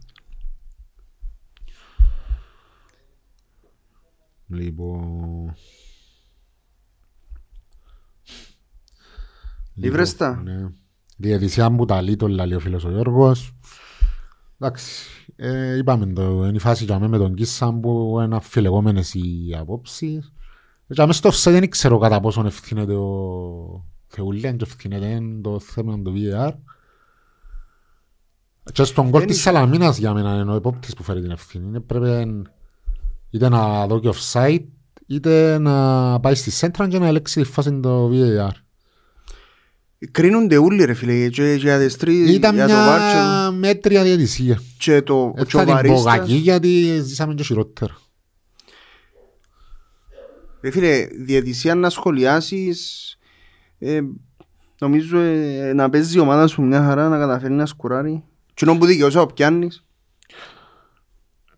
[4.50, 5.54] Λοιπόν...
[9.74, 10.70] Ήβρες τα; Λοιπόν, ναι.
[11.18, 13.56] Διαιτησία που τα λείτο λαλεί ο φίλος ο Γιώργος.
[14.60, 19.14] Εντάξει, ε, είπαμε το, είναι η φάση για μέ με τον Κίσαν που είναι αφιλεγόμενες
[19.14, 20.34] οι απόψεις.
[20.88, 26.02] Για μέ στο offside δεν ξέρω κατά πόσον ευθύνεται ο Θεουλέν και ευθύνεται το θέμα
[26.02, 26.54] του VAR.
[28.74, 31.32] Και στον κόλ Δεν της είχε- Σαλαμίνας για μένα είναι ο επόπτης που φέρει την
[31.32, 31.68] ευθύνη.
[31.68, 32.42] Είναι Πρέπει
[33.30, 34.64] είτε να δω και offside
[35.08, 38.52] είτε να πάει στη σέντρα και να ελέξει τη φάση το VAR.
[40.12, 44.62] Κρίνονται όλοι ρε φίλε και για τις τρεις, Ήταν για το βάρ μια μέτρια διαιτησία.
[44.78, 46.18] και το, Δεν και ο θα την πω βαρίστας.
[46.18, 47.98] κακή γιατί ζήσαμε και χειρότερα.
[50.62, 53.18] Ρε φίλε, διαιτησία να σχολιάσεις
[53.80, 54.00] ε,
[54.80, 58.24] νομίζω ε, να παίζει η ομάδα σου μια χαρά να καταφέρει να σκουράρει.
[58.54, 59.84] Τι είναι που δικαιώσα ο πιάνεις.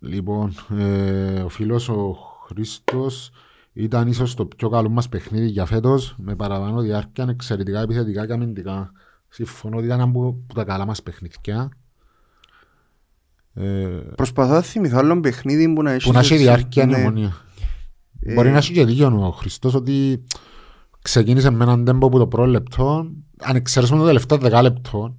[0.04, 3.32] Λοιπόν, ε, ο φίλος ο Χρήστος
[3.74, 8.34] ήταν ίσως το πιο καλό μας παιχνίδι για φέτος με παραπάνω διάρκεια εξαιρετικά επιθετικά και
[8.34, 8.92] αμυντικά.
[9.30, 11.70] Συμφωνώ ότι ήταν ένα από από τα καλά μας παιχνίδια.
[13.54, 13.64] Ε,
[14.16, 16.08] Προσπαθώ να θυμηθώ άλλο παιχνίδι που να έχει...
[16.08, 16.92] που να έχει έτσι, διάρκεια ναι.
[16.92, 17.36] νεομονία.
[18.20, 20.24] Ε, Μπορεί να έχει και δίκιο ο Χριστός ότι
[21.02, 25.18] ξεκίνησε με έναν τέμπο που το πρώτο λεπτό, αν εξαιρέσουμε το τελευταίο δεκάλεπτο,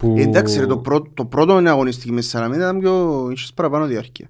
[0.00, 0.14] που...
[0.18, 3.28] Ε, Εντάξει ρε, το, πρώτο, το πρώτο είναι αγωνιστική μες Σαραμίνα ήταν πιο...
[3.30, 4.28] Είχες παραπάνω διάρκεια.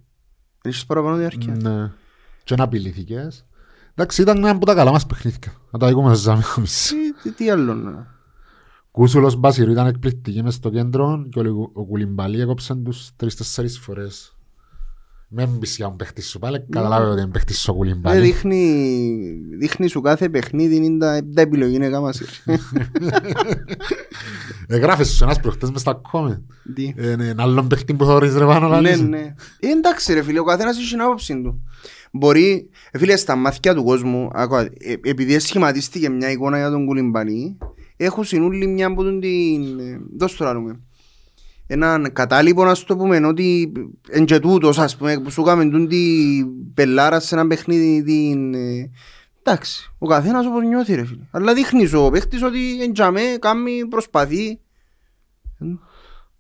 [0.63, 1.57] Είχες παραπάνω διάρκεια.
[1.61, 1.93] Ναι.
[2.45, 3.47] Και να απειλήθηκες.
[3.95, 5.53] Εντάξει, ήταν ένα από τα καλά μας παιχνίδια.
[5.71, 6.91] Να τα δούμε σε ζάμε εμείς.
[6.91, 8.19] Ε, τι, τι άλλο να...
[8.91, 13.79] Κούσουλος Μπασιρού ήταν εκπληκτική μες στο κέντρο και ο, Λου- ο Κουλιμπαλί έκοψε τους τρεις-τέσσερις
[13.79, 14.37] φορές.
[15.33, 18.21] Με μπεις για τον παίχτη σου πάλι, καταλάβει ότι είναι παίχτης σου ο Ε, Κουλιμπαλί.
[18.21, 19.23] δείχνει,
[19.59, 22.13] δείχνει σου κάθε παιχνίδι είναι τα, τα επιλογή είναι κάμα
[24.67, 26.41] Εγγράφες σου ένας προχτές μες στα comment.
[26.75, 29.01] Τι; Ε, ναι, Ένα άλλον παίχτη που θωρείς ρε πάνω Ναι, λαλείς.
[29.01, 29.35] ναι.
[29.61, 31.63] Ε, εντάξει ρε φίλε, ο καθένας έχει την άποψη του.
[32.13, 36.87] Μπορεί, ε, φίλε, στα μάτια του κόσμου, άκουα, ε, επειδή σχηματίστηκε μια εικόνα για τον
[36.87, 37.59] Κουλιμπανί,
[37.97, 39.79] έχουν συνούλη μια από τον την...
[39.79, 40.81] ε, Δώσ' το λάρουμε.
[41.73, 43.73] Έναν κατάλοιπο να σου το πούμε, ότι
[44.09, 48.55] εν και τούτος, ας πούμε, που σου έκαμε τούν την πελάρα σε ένα παιχνίδι την...
[48.55, 48.91] ε,
[49.43, 51.23] Εντάξει, ο καθένας όπως νιώθει ρε φίλε.
[51.31, 54.61] Αλλά δείχνεις ο παίχτης ότι εν τζαμέ, κάνει, προσπαθεί.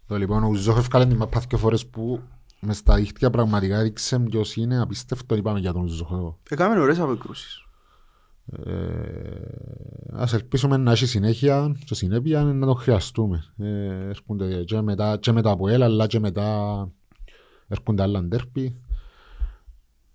[0.07, 2.21] Το λοιπόν, ο Ουζόχ ευκάλε την μαπά δύο φορές που
[2.61, 5.35] μες στα δίχτυα πραγματικά έδειξε ποιος είναι απίστευτο.
[5.35, 6.35] Είπαμε για τον Ουζόχ.
[6.49, 7.65] Έκαμε ωραίες αποκρούσεις.
[8.53, 8.73] Ε,
[10.13, 13.45] ας ελπίσουμε να έχει συνέχεια και συνέπεια να το χρειαστούμε.
[13.59, 16.89] Ε, έρχονται και μετά, και μετά από έλα, αλλά και μετά
[17.69, 18.77] έρχονται άλλα ντέρπι.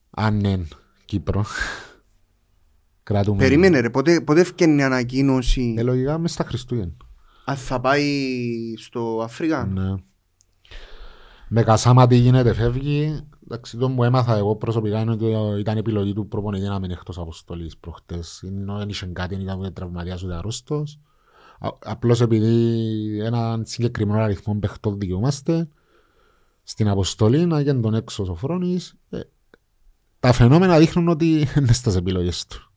[0.09, 0.67] Αν είναι
[1.05, 1.45] Κύπρο.
[3.03, 3.37] Κρατούμε.
[3.37, 6.93] Περίμενε ρε, πότε, πότε ευκαινεί η ανακοίνωση; Ε, λογικά μες στα Χριστούγεννα.
[7.45, 8.03] αν θα πάει
[8.77, 9.95] στο Αφρικά; Ναι.
[11.47, 13.19] Με κασάμα τι γίνεται φεύγει.
[13.45, 15.25] Εντάξει, το που έμαθα εγώ προσωπικά είναι ότι
[15.59, 18.43] ήταν επιλογή του προπονητή να μείνει εκτός αποστολής προχτές.
[18.45, 20.99] Ενώ δεν είχε κάτι, ήταν τραυματίας ούτε αρρώστος.
[21.59, 25.67] Α- Απλώς επειδή έναν συγκεκριμένο αριθμό παιχτών δικαιούμαστε
[26.63, 29.19] στην αποστολή να γίνει τον έξω ο Σοφρόνης, ε,
[30.19, 32.71] τα φαινόμενα δείχνουν ότι είναι στις επιλογές του.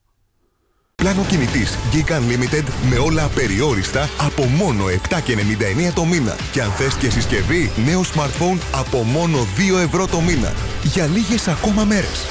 [1.03, 6.35] Πλάνο κινητής Geek Unlimited με όλα απεριόριστα από μόνο 7,99 το μήνα.
[6.53, 10.53] Και αν θες και συσκευή, νέο smartphone από μόνο 2 ευρώ το μήνα.
[10.85, 12.27] Για λίγες ακόμα μέρες.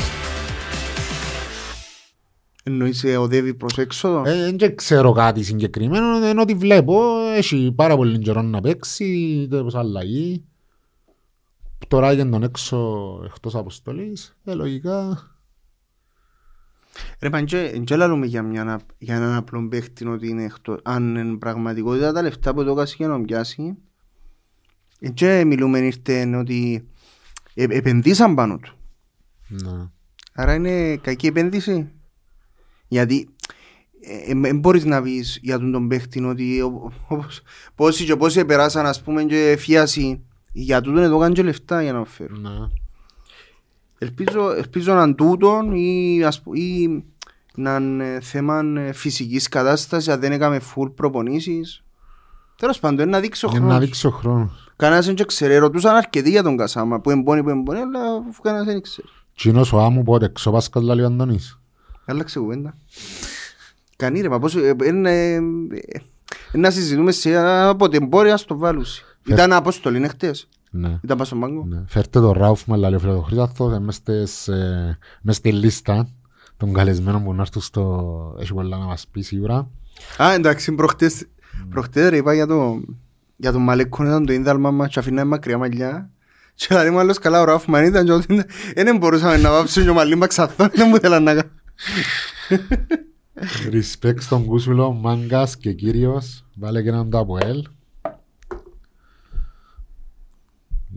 [2.63, 4.23] Εννοείς ε, οδεύει προς έξοδο.
[4.25, 7.01] Ε, Δεν ξέρω κάτι συγκεκριμένο, ενώ ότι βλέπω,
[7.35, 10.43] έχει πάρα πολύ καιρό να παίξει, τέλος αλλαγή.
[11.87, 12.77] Τώρα έγινε τον έξω
[13.25, 15.31] εκτός αποστολής, ε, λογικά.
[17.19, 20.79] Ρε παντζέ, εν και λαλούμε για, μια, για έναν απλό παίχτη ότι είναι εκτός.
[20.83, 23.77] Αν εν πραγματικότητα τα λεφτά που το έκασες για να πιάσει,
[24.99, 26.87] εν και μιλούμε ήρθε ότι
[27.53, 28.75] ε, επενδύσαν πάνω του.
[29.47, 29.89] Ναι.
[30.33, 31.91] Άρα είναι κακή επένδυση.
[32.87, 33.29] Γιατί
[34.41, 37.41] δεν μπορείς να πεις για τον, τον παίχτη ότι ο- όπως,
[37.75, 41.93] πόσοι και πόσοι περάσαν ας πούμε και φίαση για τούτον εδώ κάνουν και λεφτά για
[41.93, 42.41] να φέρουν.
[42.41, 42.49] Ναι.
[43.97, 47.03] Ελπίζω, ελπίζω να είναι τούτον ή, ας, που- ή
[47.55, 51.83] να είναι θέμα ε, φυσικής κατάστασης αν δεν έκαμε full προπονήσεις.
[52.55, 53.83] Τέλος πάντων, είναι να δείξει ο Για να χρόνος.
[53.85, 54.71] δείξει ο χρόνος.
[54.75, 58.41] Κανένας δεν και ξέρει, ρωτούσαν αρκετοί για τον Κασάμα που εμπώνει, που εμπώνει, αλλά αφού
[58.41, 59.07] κανένας δεν ξέρει.
[59.35, 61.59] Τσίνος ο άμμου πότε εξωπάσκας λάλη ο Αντώνης.
[62.05, 62.77] Άλλαξε κουβέντα.
[63.95, 65.35] Κανεί ρε, μα πώς, ε, ε, ε, ε,
[66.51, 67.35] ε, να συζητούμε σε
[67.67, 69.03] από την πόρια στο βάλουσι.
[69.25, 70.47] Ήταν απόστολη, είναι χτες.
[70.71, 70.99] Ναι.
[71.03, 71.65] Ήταν πας στον πάγκο.
[71.65, 71.83] Ναι.
[71.87, 76.09] Φέρτε το Ράουφμα, λέει ο Φιλοδοχρήταθος, ε, μες στις, ε, μες στη λίστα
[76.57, 78.35] των καλεσμένων που να έρθουν στο...
[78.39, 79.69] Έχει πολλά να μας πει σίγουρα.
[80.21, 81.25] Α, εντάξει, προχτές,
[81.69, 82.81] προχτές ρε, είπα για το,
[83.35, 86.09] για το Μαλέκον ήταν το ίνδαλμα μας και αφήναμε μακριά μαλλιά.
[86.55, 88.45] Και λέει μου άλλος καλά ο Ράφμαν ήταν και ότι
[88.75, 91.49] δεν μπορούσαμε να βάψουμε και ο μαλλί μας ξαθόν, δεν μου θέλαν να κάνω.
[93.71, 96.45] Respect στον Κούσουλο, Μάγκας και Κύριος.
[96.55, 97.67] Βάλε και έναν το από ελ.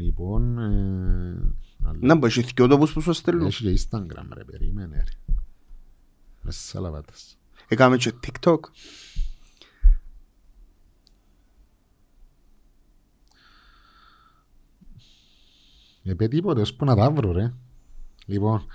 [0.01, 1.98] Λοιπόν, ε, άλλο.
[2.01, 3.46] Να πω, έχει δυο τόπους που σου στέλνουν.
[3.46, 5.34] έχει και Instagram ρε, περίμενε ρε.
[6.42, 7.38] Μέσα στις αλαβάτες.
[7.68, 8.59] Έκαμε και TikTok.
[16.03, 17.53] Επέ τίποτε, ώσπου να τα βρω ρε.
[18.26, 18.66] Λοιπόν,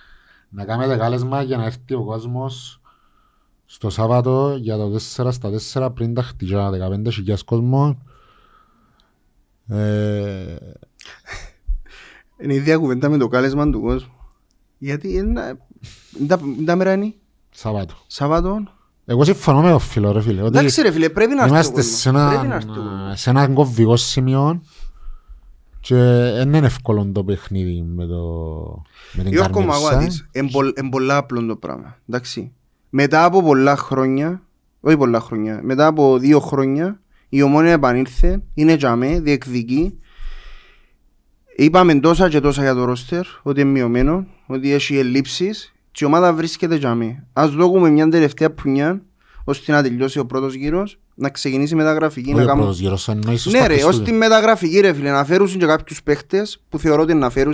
[0.49, 2.81] να κάνετε κάλεσμα για να έρθει ο κόσμος
[3.65, 8.01] στο Σάββατο για το 4 στα 4 πριν τα χτυκιά 15.000 κόσμο.
[9.67, 10.55] Ε,
[12.43, 14.11] Είναι η ίδια κουβέντα με το κάλεσμα του κόσμου.
[14.77, 15.57] Γιατί είναι,
[16.19, 17.13] είναι τα- είναι τα μέρα είναι
[17.49, 17.93] Σάββατο.
[18.07, 18.63] Σάββατο.
[19.05, 20.41] Εγώ συμφωνώ με το φίλο ρε φίλε.
[20.41, 21.99] ότι Εντάξει ρε φίλε, πρέπει να έρθει ο Είμαστε κόσμος.
[21.99, 23.19] σε Πρέπει να έρθει ο ένα, κόσμος.
[23.21, 24.61] σε ένα κομβικό σημείο
[25.79, 25.95] και
[26.35, 28.21] δεν είναι εύκολο το παιχνίδι με, το,
[29.13, 29.81] με την Γιώργο Καρμέλισσα.
[29.91, 31.97] Μαγουάτης, είναι πολλά απλό το πράγμα.
[32.09, 32.53] Εντάξει.
[32.89, 34.41] Μετά από πολλά χρόνια,
[34.79, 36.99] όχι πολλά χρόνια, μετά από δύο χρόνια,
[37.29, 39.99] η ομόνια επανήλθε, είναι τζαμέ, διεκδικεί.
[41.57, 46.07] Είπαμε τόσα και τόσα για το ρόστερ, ότι είναι μειωμένο, ότι έχει ελλείψεις και η
[46.07, 47.23] ομάδα βρίσκεται τζαμέ.
[47.33, 49.01] Ας δώκουμε μια τελευταία πουνιά,
[49.43, 52.63] ώστε να τελειώσει ο πρώτος γύρος, να ξεκινήσει μεταγραφική, Όχι να ο κάνουμε...
[52.63, 54.11] πρώτος γύρος, εννοείς Ναι στα ρε, ως Χριστούγεννα.
[54.11, 57.53] τη μεταγραφική ρε φίλε, να φέρουν και κάποιους παίχτες που θεωρώ ότι είναι να φέρουν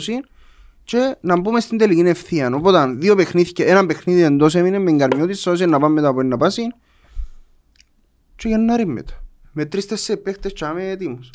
[0.83, 2.51] και να μπούμε στην τελική ευθεία.
[2.53, 6.37] Οπότε δύο παιχνίδια, ένα παιχνίδι εντός έμεινε με εγκαρμιώτης ώστε να πάμε μετά από ένα
[6.37, 6.61] πάση
[8.35, 9.13] και Γενάρη μετά.
[9.51, 11.31] Με τρεις-τέσσερις παίχτες και είμαι έτοιμος.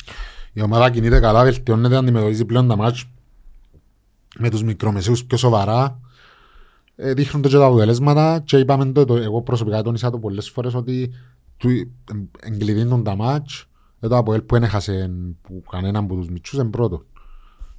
[0.57, 3.09] Η ομάδα κινείται καλά, βελτιώνεται, αντιμετωπίζει πλέον τα μάτς
[4.39, 5.99] με τους μικρομεσαίους πιο σοβαρά.
[6.95, 10.49] Ε, δείχνουν το και τα αποτελέσματα και είπαμε το, το, εγώ προσωπικά τόνισα το πολλές
[10.49, 11.13] φορές ότι
[11.57, 11.69] του,
[12.39, 13.65] εγκλειδίνουν τα μάτς
[13.99, 17.05] ε, το Αποέλ που δεν έχασε που κανέναν από τους μητσούς είναι πρώτο.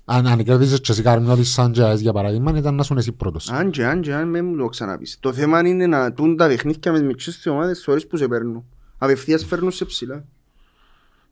[0.04, 3.12] Αν, αν κέρδισες και εσύ καρμιώτης σαν και ΑΕΣ για παράδειγμα ήταν να σου εσύ
[3.12, 3.50] πρώτος.
[3.50, 5.18] Αν και αν και αν με μου το ξαναπείς.
[5.20, 8.28] Το θέμα είναι να τούν τα παιχνίδια με τις μικρές ομάδες στις ώρες που σε
[8.28, 8.64] παίρνουν.
[8.98, 10.24] Απευθείας φέρνουν σε ψηλά.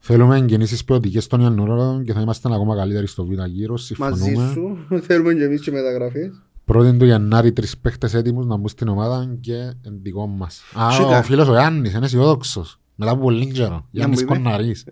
[0.08, 4.50] Θέλουμε κινήσεις ποιοτικές των Ιαννούρο και θα είμαστε ακόμα καλύτεροι στο β' γύρο, Μαζί συμφωνούμε.
[4.52, 6.42] σου θέλουμε και εμείς και μεταγραφές.
[6.64, 10.62] Πρώτη του Γενάρη τρεις παίχτες έτοιμους να μπουν στην ομάδα και εν δικό μας.
[10.80, 11.18] Α, Σίγα.
[11.18, 12.80] ο φίλος ο Γιάννης είναι αισιόδοξος.
[12.94, 13.86] Μετά από πολύ καιρό.
[13.90, 14.42] Γιάννης μου είπες.
[14.42, 14.84] Κοναρής.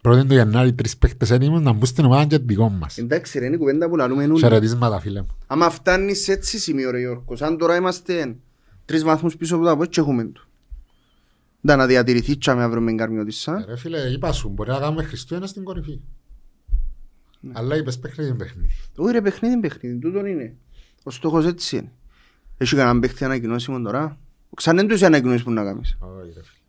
[0.00, 2.98] Πρώτη του Γενάρη τρεις παίχτες έτοιμους να μπουν στην ομάδα και εν δικό μας.
[2.98, 4.38] Εντάξει ρε, είναι η κουβέντα που λαλούμε όλοι.
[4.38, 5.28] Χαιρετίσματα φίλε μου.
[5.46, 8.36] Άμα φτάνεις σε έτσι σημείο ρε Γιώργος, σαν τώρα είμαστε
[8.84, 10.46] τρεις βαθμούς πίσω από τα πότσι έχουμε του.
[11.68, 13.58] Da, να διατηρηθεί τσάμε αύριο με εγκαρμιώτησα.
[13.58, 16.00] Ε, Ρε φίλε, είπα σου, μπορεί να κάνουμε Χριστούγεννα στην κορυφή.
[17.40, 17.52] Ναι.
[17.54, 18.68] Αλλά είπες παιχνίδι είναι παιχνίδι.
[18.96, 20.56] Όχι ρε παιχνίδι, παιχνίδι, τούτον είναι.
[21.02, 21.92] Ο στόχος έτσι είναι.
[22.56, 24.18] Έχει κανέναν παίχτη ανακοινώσιμο τώρα.
[24.56, 25.96] Ξανά είναι τους οι ανακοινώσεις που να κάνεις.
[26.00, 26.62] Όχι, ρε φίλε.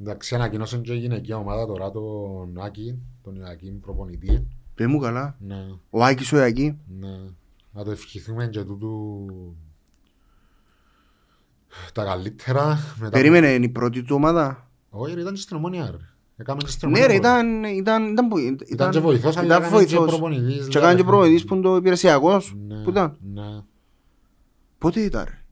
[0.00, 4.46] Εντάξει, ανακοινώσαν και η γυναικεία ομάδα τώρα τον Άκη, τον Ιωακήμ προπονητή.
[4.74, 5.36] Πες μου καλά.
[5.40, 6.78] Ναι, Ο Άκης ο Ιακή.
[6.98, 7.18] ναι.
[7.72, 9.26] Να το ευχηθούμε και τούτου
[11.92, 12.78] τα καλύτερα.
[12.98, 13.10] Μετά...
[13.10, 15.96] Περίμενε, είναι η πρώτη του ομάδα; Όχι, ρε, ήταν και στην ομόνια, ρε.
[16.36, 17.12] Έκαμε και στην Ναι ομόνια.
[17.14, 20.10] ρε, ήταν, ήταν, ήταν, που- Ήταν και βοηθός, αλλά ήταν έκανε και βοηθός.
[20.10, 20.68] προπονητής.
[20.68, 22.54] Και έκανε και προπονητής που είναι το υπηρεσιακός.
[22.66, 23.60] Ναι, Πού ήταν; Ναι.
[24.78, 25.44] Πότε ήταν ρε;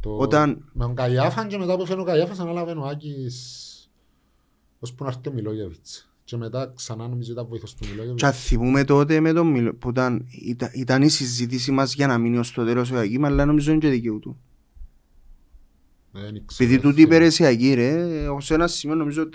[0.00, 0.16] Το...
[0.16, 3.60] Όταν- Με τον Καϊάφαν και μετά που φέρνει ο Καϊάφας ανάλαβε ο Άκης
[4.78, 6.08] ώσπου να έρθει ο Μιλόγεβιτς.
[6.24, 8.22] Και μετά ξανά νομίζω ήταν βοηθός του Και Μιλόγεβιτς.
[8.22, 12.18] αν θυμούμε τότε με τον Μιλο, που ήταν, ήταν, ήταν η συζήτηση μας για να
[12.18, 14.40] μείνει ως το τέλος ο Ιακή, αλλά νομίζω είναι και δικαιού του.
[16.16, 16.68] Δεν ξέρω.
[16.70, 19.28] Επειδή τούτη υπηρεσιακή ρε, ως ένα σημείο νομίζω 4-5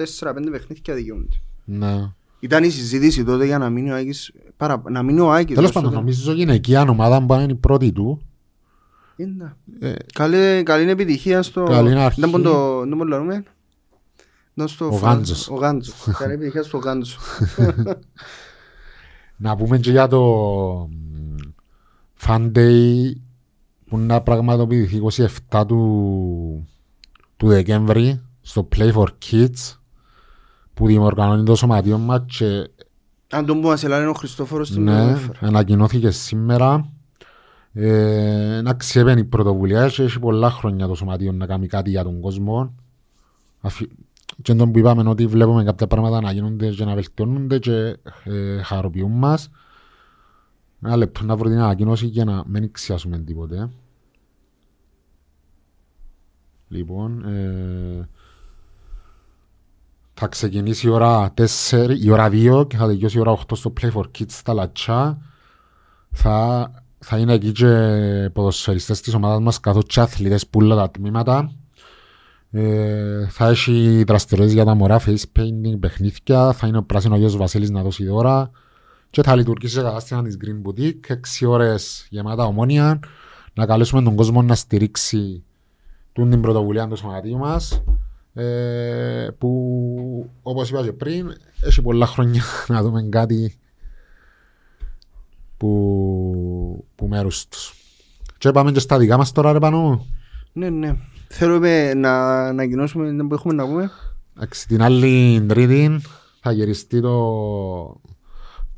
[0.52, 1.36] παιχνίδια δικαιούνται.
[1.66, 2.12] Ναι.
[2.40, 5.56] Ήταν η συζήτηση τότε για να μείνει ο Άκης, παρα, να μείνει ο Άκης.
[5.56, 6.06] Τέλος ως το πάντων, τέλος.
[6.18, 8.22] νομίζω γυναικεία ομάδα που είναι η πρώτη του.
[9.16, 9.56] Είναι.
[9.80, 11.64] Ε, Καλή, καλή επιτυχία στο...
[11.64, 12.22] Καλή αρχή.
[12.22, 12.80] Δεν μπορούμε το...
[12.80, 13.44] Δεν μπορούμε να λέμε.
[14.54, 15.50] Να στο Ο φαν- Γάντζος.
[15.50, 16.08] Ο Γάντζος.
[16.18, 17.18] καλή επιτυχία στο Γάντζος.
[19.38, 20.22] Να πούμε και για το
[20.92, 21.36] μ,
[22.26, 23.12] Fan Day
[23.90, 25.02] που να πραγματοποιηθεί
[25.50, 26.68] 27 του,
[27.38, 29.78] του Δεκέμβρη στο Play for Kids
[30.74, 32.70] που διοργανώνει το σωματείο μας και
[33.30, 35.48] Αν τον που μας ελάνε ο Χριστόφορος στην ναι, Πρωτόφερα.
[35.48, 36.92] ανακοινώθηκε σήμερα.
[37.74, 42.04] Ε, να ξέπαινει η πρωτοβουλία και έχει πολλά χρόνια το σωματείο να κάνει κάτι για
[42.04, 42.74] τον κόσμο.
[43.62, 43.88] Αφι...
[44.42, 48.62] και τον που είπαμε ότι βλέπουμε κάποια πράγματα να γίνονται και να βελτιώνονται και ε,
[48.64, 49.50] χαροποιούν μας
[50.84, 53.70] ένα λεπτό να βρω την ανακοίνωση για να μην ξιάσουμε τίποτε
[56.68, 58.10] λοιπόν ε,
[60.14, 61.34] θα ξεκινήσει η ώρα
[61.70, 64.54] 4, η ώρα 2 και θα τελειώσει η ώρα 8 στο Play for Kids στα
[64.54, 65.18] Λατσά.
[66.12, 70.92] Θα, θα είναι εκεί και ποδοσφαιριστές της ομάδας μας καθώς και αθλητές που όλα τα
[70.92, 71.52] τμήματα.
[72.52, 76.52] Ε, θα έχει δραστηριότητες για τα μωρά, face painting, παιχνίδια.
[76.54, 78.52] Θα είναι ο πράσινος γιος Βασίλης να δώσει δώρα.
[79.10, 81.18] Και θα λειτουργήσει σε κατάστημα της Green Boutique.
[81.42, 83.00] 6 ώρες γεμάτα ομόνια.
[83.54, 85.44] Να καλέσουμε τον κόσμο να στηρίξει
[86.14, 87.84] τούν την πρωτοβουλία του σωματείου μας
[88.34, 93.60] ε, που όπως είπα και πριν έχει πολλά χρόνια να δούμε κάτι
[95.58, 97.74] που, που μέρους τους.
[98.38, 100.06] Και πάμε και στα δικά μας τώρα ρε πάνω.
[100.54, 100.98] Ναι, ναι.
[101.28, 103.92] Θέλουμε να ανακοινώσουμε δεν που έχουμε να πούμε.
[104.36, 106.02] Εντάξει, την άλλη τρίτη
[106.42, 108.02] θα γυριστεί το,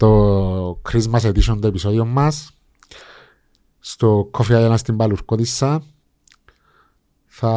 [0.01, 2.51] το Christmas edition το επεισόδιο μας
[3.79, 5.83] στο Coffee Island στην Παλουρκώτισσα.
[7.25, 7.51] Θα,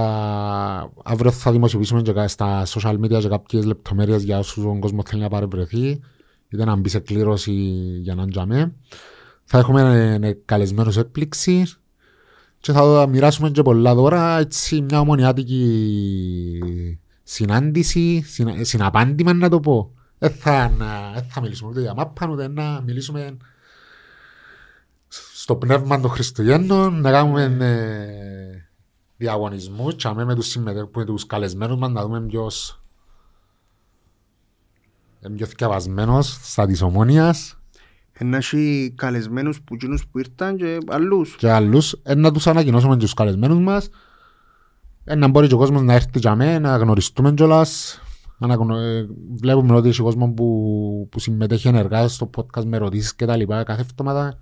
[1.05, 5.05] αύριο θα δημοσιοποιήσουμε και κα- στα social media και κάποιες λεπτομέρειες για όσους ο κόσμος
[5.07, 6.01] θέλει να παρευρεθεί
[6.49, 7.53] είτε να μπει σε κλήρωση
[8.03, 8.75] για να τζαμέ.
[9.45, 11.65] Θα έχουμε ε, καλεσμένους έκπληξη
[12.59, 15.69] και θα μοιράσουμε και πολλά δώρα, έτσι μια ομονιάτικη
[17.23, 19.93] συνάντηση, συνα, συναπάντημα να το πω.
[20.25, 23.37] Δεν θα, να, δεν θα μιλήσουμε ούτε για μάπαν, ούτε να μιλήσουμε
[25.35, 28.69] στο πνεύμα των Χριστουγέννων, να κάνουμε ε,
[29.17, 32.83] διαγωνισμούς και αμέ με τους, συμμετέ- με τους καλεσμένους μας να δούμε ποιος
[35.21, 37.59] είναι πιο θυκευασμένος στα της ομόνιας
[38.21, 41.37] Να έχει καλεσμένους που εκείνους που ήρθαν και αλλούς.
[41.37, 43.89] και άλλους, ε, να τους ανακοινώσουμε και τους καλεσμένους μας,
[45.05, 47.99] ε, να μπορεί και ο κόσμος να έρθει για μέ, να γνωριστούμε κιόλας.
[48.45, 48.77] Αναγνω...
[48.79, 49.07] ε,
[49.41, 53.63] βλέπουμε ότι έχει κόσμος που, που συμμετέχει ενεργά στο podcast με ερωτήσεις και τα λοιπά
[53.63, 54.39] κάθε εβδομάδα.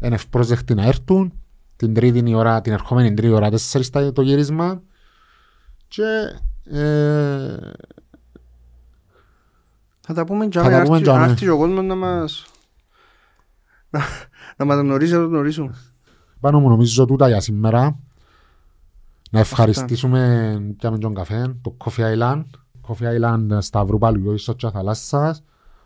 [0.00, 1.32] Είναι ευπρόσδεκτοι να έρθουν.
[1.76, 4.82] Την τρίτη η ώρα, την ερχόμενη τρίτη ώρα, τέσσερις τα- το γύρισμα.
[5.88, 6.02] Και
[6.78, 7.56] ε,
[10.00, 11.24] Θα τα πούμε και Θα τα αν πούμε έρθει- και αμέ.
[11.24, 12.46] αν έρθει και ο κόσμος να μας...
[13.90, 14.00] να,
[14.56, 15.74] να μας γνωρίσει, να το γνωρίσουν.
[16.40, 17.98] πάνω μου νομίζω τούτα για σήμερα.
[19.30, 22.42] Να ευχαριστήσουμε πιάμε τον καφέ, το Coffee Island.
[22.92, 25.42] Coffee Island Σταυρού Παλιού, Ισότια Θαλάσσας.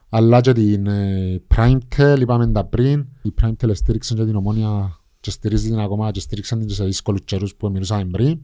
[0.09, 3.07] Αλλά και την ε, Primetel, είπαμε τα πριν.
[3.23, 6.85] Η Primetel στήριξε και την ομόνια και στηρίζει την ακόμα και στήριξαν την και σε
[6.85, 8.39] δύσκολους καιρούς που μιλούσαμε πριν.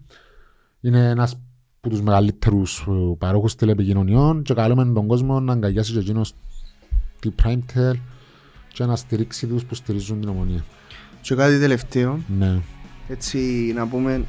[0.80, 1.32] Είναι ένας
[1.80, 6.34] από τους μεγαλύτερους ε, παρόχους τηλεπικοινωνιών και καλούμε τον κόσμο να αγκαλιάσει και εκείνος
[7.20, 7.92] την Primetel
[8.72, 10.64] και να στηρίξει τους που στηρίζουν την ομονία.
[11.20, 12.60] Και κάτι τελευταίο, Ναι.
[13.08, 14.24] έτσι να πούμε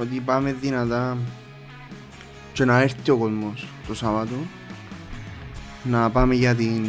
[0.00, 1.16] ότι πάμε δυνατά
[2.52, 4.34] και να έρθει ο κόσμος το Σάββατο
[5.82, 6.84] να πάμε για την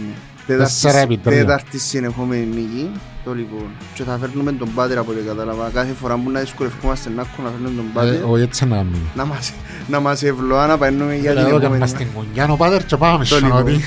[0.48, 1.40] Τέσσερα επί τέταρτη, τρία.
[1.46, 2.90] τέταρτη συνεχόμενη νίκη
[3.24, 7.10] το λοιπόν και θα φέρνουμε τον Πάτερ από ό,τι κατάλαβα κάθε φορά που να δυσκολευόμαστε
[7.10, 8.98] να έχουμε να φέρνουμε τον Ε, Πάτερ όχι έτσι να κάνουμε.
[9.16, 9.54] να μας,
[9.88, 12.86] να μας ευλοά να παίρνουμε για την Λέω και επόμενη μας την γωνιά ο πάτερ
[12.86, 13.62] και πάμε Το στον λοιπόν.
[13.62, 13.80] ότι.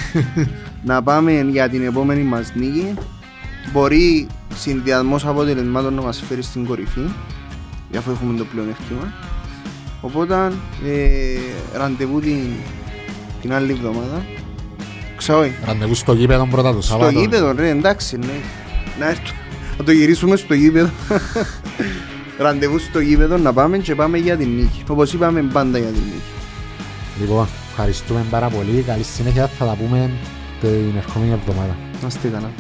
[0.85, 2.95] να πάμε για την επόμενη μας νίκη
[3.73, 7.05] μπορεί συνδυασμός αποτελεσμάτων να μας φέρει στην κορυφή
[7.99, 9.13] αφού έχουμε το πλεονέκτημα
[10.07, 10.53] οπότε
[10.87, 12.39] ε, ραντεβού την,
[13.41, 14.25] την άλλη εβδομάδα
[15.27, 15.53] Δόξα όχι.
[15.67, 17.19] Ραντεβού στο γήπεδο πρώτα το Στο Σάββατο.
[17.21, 18.41] γήπεδο ρε εντάξει ναι.
[18.99, 19.35] Να έρθω.
[19.79, 20.91] Να το γυρίσουμε στο γήπεδο.
[22.39, 24.83] Ραντεβού στο γήπεδο να πάμε και πάμε για την νίκη.
[24.89, 26.31] Όπως είπαμε πάντα για την νίκη.
[27.21, 28.83] Λοιπόν, ευχαριστούμε πάρα πολύ.
[28.87, 29.47] Καλή συνέχεια.
[29.47, 30.11] Θα τα πούμε
[30.61, 31.77] την ερχόμενη εβδομάδα.
[32.03, 32.51] Να είστε καλά.